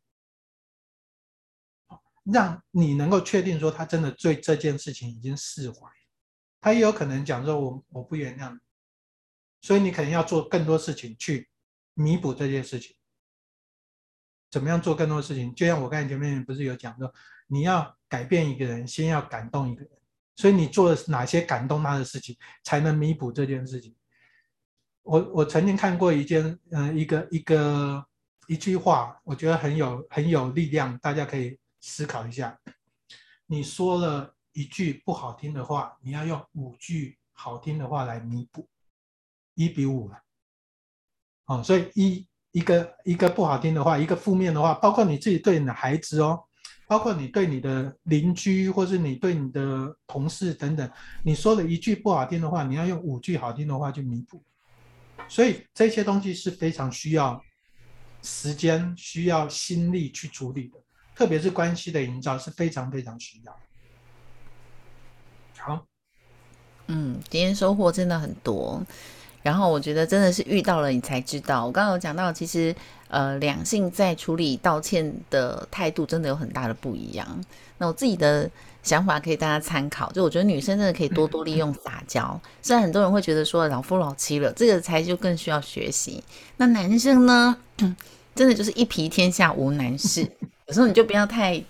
[2.25, 5.89] 让你能够确定说他真的对这件事情已经释怀。
[6.61, 8.59] 他也有可能讲说我我不原谅你，
[9.61, 11.49] 所以你可能要做更多事情去
[11.93, 12.97] 弥补这件事情。
[14.51, 15.55] 怎么样做更多事情？
[15.55, 17.15] 就像我刚才前面不是有讲说，
[17.55, 19.91] 你要改变一个人，先要感动一个人，
[20.35, 23.95] 所以你做了哪些感动他的事情，才能弥补这件事情。
[25.05, 28.05] 我我曾经看过一件，嗯、呃，一个一个
[28.49, 32.59] 一句话，我觉得很有很有力量，大家可以思考一下。
[33.47, 38.69] 你说了一句不好听的话，你要用五句好听的话来弥补，
[39.55, 40.19] 一比五了。
[41.47, 46.43] 哦，所以一一个一个不好听的话，一个负面的话，包括你自己对你的孩子哦，
[46.95, 50.89] 包括你对你的邻居，或是你对你的同事等等，
[51.25, 54.41] 你说了一句不好听的话，你要用五句好听的话去弥补。
[55.29, 57.43] 所以这些东西是非常需要
[58.23, 60.79] 时间、需要心力去处理的，
[61.17, 63.57] 特别是关系的营造是非常非常需要。
[65.59, 65.85] 好，
[66.87, 68.81] 嗯，今天收获真的很多，
[69.43, 71.67] 然后我觉得真的是遇到了你才知道。
[71.67, 72.73] 我刚刚有讲到，其实
[73.15, 77.45] 呃，两性在处理道歉的态度真的有很大的不一样。
[77.79, 78.51] 那我自己的。
[78.85, 82.39] 想法可以大家参考，就我觉得女生真的可以多多利用撒娇。
[82.61, 86.23] 虽然很多人会觉得说老夫老妻了，这个才就更需要学习。
[86.59, 87.57] 那男生呢，
[88.37, 90.31] 真的就是一皮天下无难事。
[90.69, 91.65] 有时候你就不要太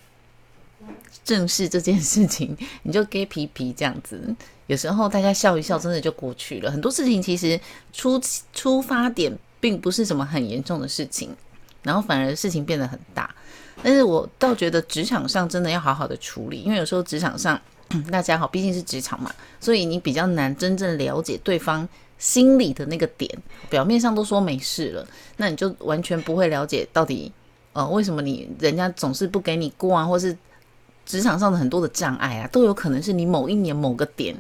[1.25, 4.35] 正视这件事情，你就给皮皮这样子。
[4.67, 6.69] 有时候大家笑一笑，真的就过去了。
[6.69, 7.61] 很多事情其实
[7.93, 8.21] 出
[8.53, 9.33] 出发点
[9.65, 11.35] 并不是什么很严重的事情，
[11.83, 13.35] 然后反而事情变得很大。
[13.83, 17.59] 但是我倒觉得职场上真的要好好的处理，因为有时候职场上
[18.13, 21.89] 大家好，毕竟是职场嘛，所以你比较难真正了解对方
[22.19, 23.27] 心里的那个点。
[23.71, 25.07] 表面上都说没事了，
[25.39, 27.33] 那你就完全不会了解到底，
[27.73, 30.37] 呃，为什么你人家总是不给你过啊，或是
[31.07, 34.37] 职场上的很多的障碍啊，都有可能是你某一年某个点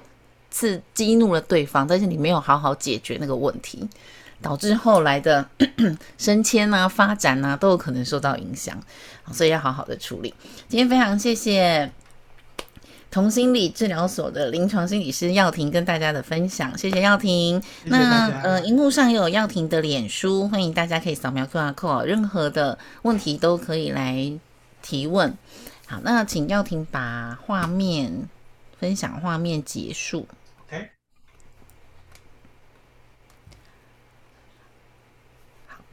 [0.50, 3.88] 是激怒了对方，但是你没有好好解决那个问题。
[4.44, 5.48] 导致后来的
[6.18, 8.78] 升迁啊、发展啊，都有可能受到影响，
[9.32, 10.34] 所以要好好的处理。
[10.68, 11.90] 今天非常谢谢
[13.10, 17.62] 同心理治疗所的临床心理师耀庭跟大家的分享，谢谢耀庭。
[17.84, 24.30] 那呃，荧幕上也有耀庭的脸书，欢迎大家可以扫描 QR code，任何的问题都可以来
[24.82, 25.34] 提问。
[25.86, 28.28] 好，那请耀庭把画面
[28.78, 30.26] 分享画面结束。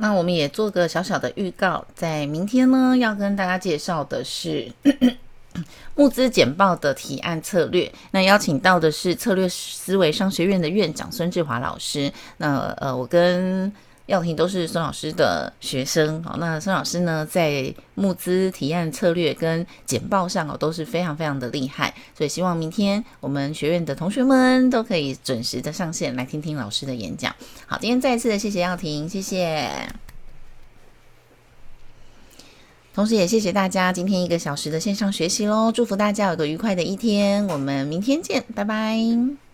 [0.02, 4.72] 那我们也做个小小的预告，在明天呢，要跟大家介绍的是
[5.96, 7.92] 募资简报的提案策略。
[8.10, 12.12] 那邀请到的是策略思维商学院的院长孙志华老师。
[12.38, 13.72] 那呃，我跟
[14.08, 16.36] 耀庭都是孙老师的学生哦。
[16.38, 21.94] 那孙老师呢，在募资提案策略跟简报上哦，都是非常非常的厉害。
[22.18, 27.34] 所以希望明天我们学院的同学们都可以准时的上线来听听老师的演讲。
[27.66, 29.70] 好，今天再一次的谢谢耀庭，谢谢。
[32.94, 37.48] 同时也谢谢大家今天一个小时的线上学习喽，祝福大家有个愉快的一天。
[37.48, 39.51] 我们明天见，拜拜。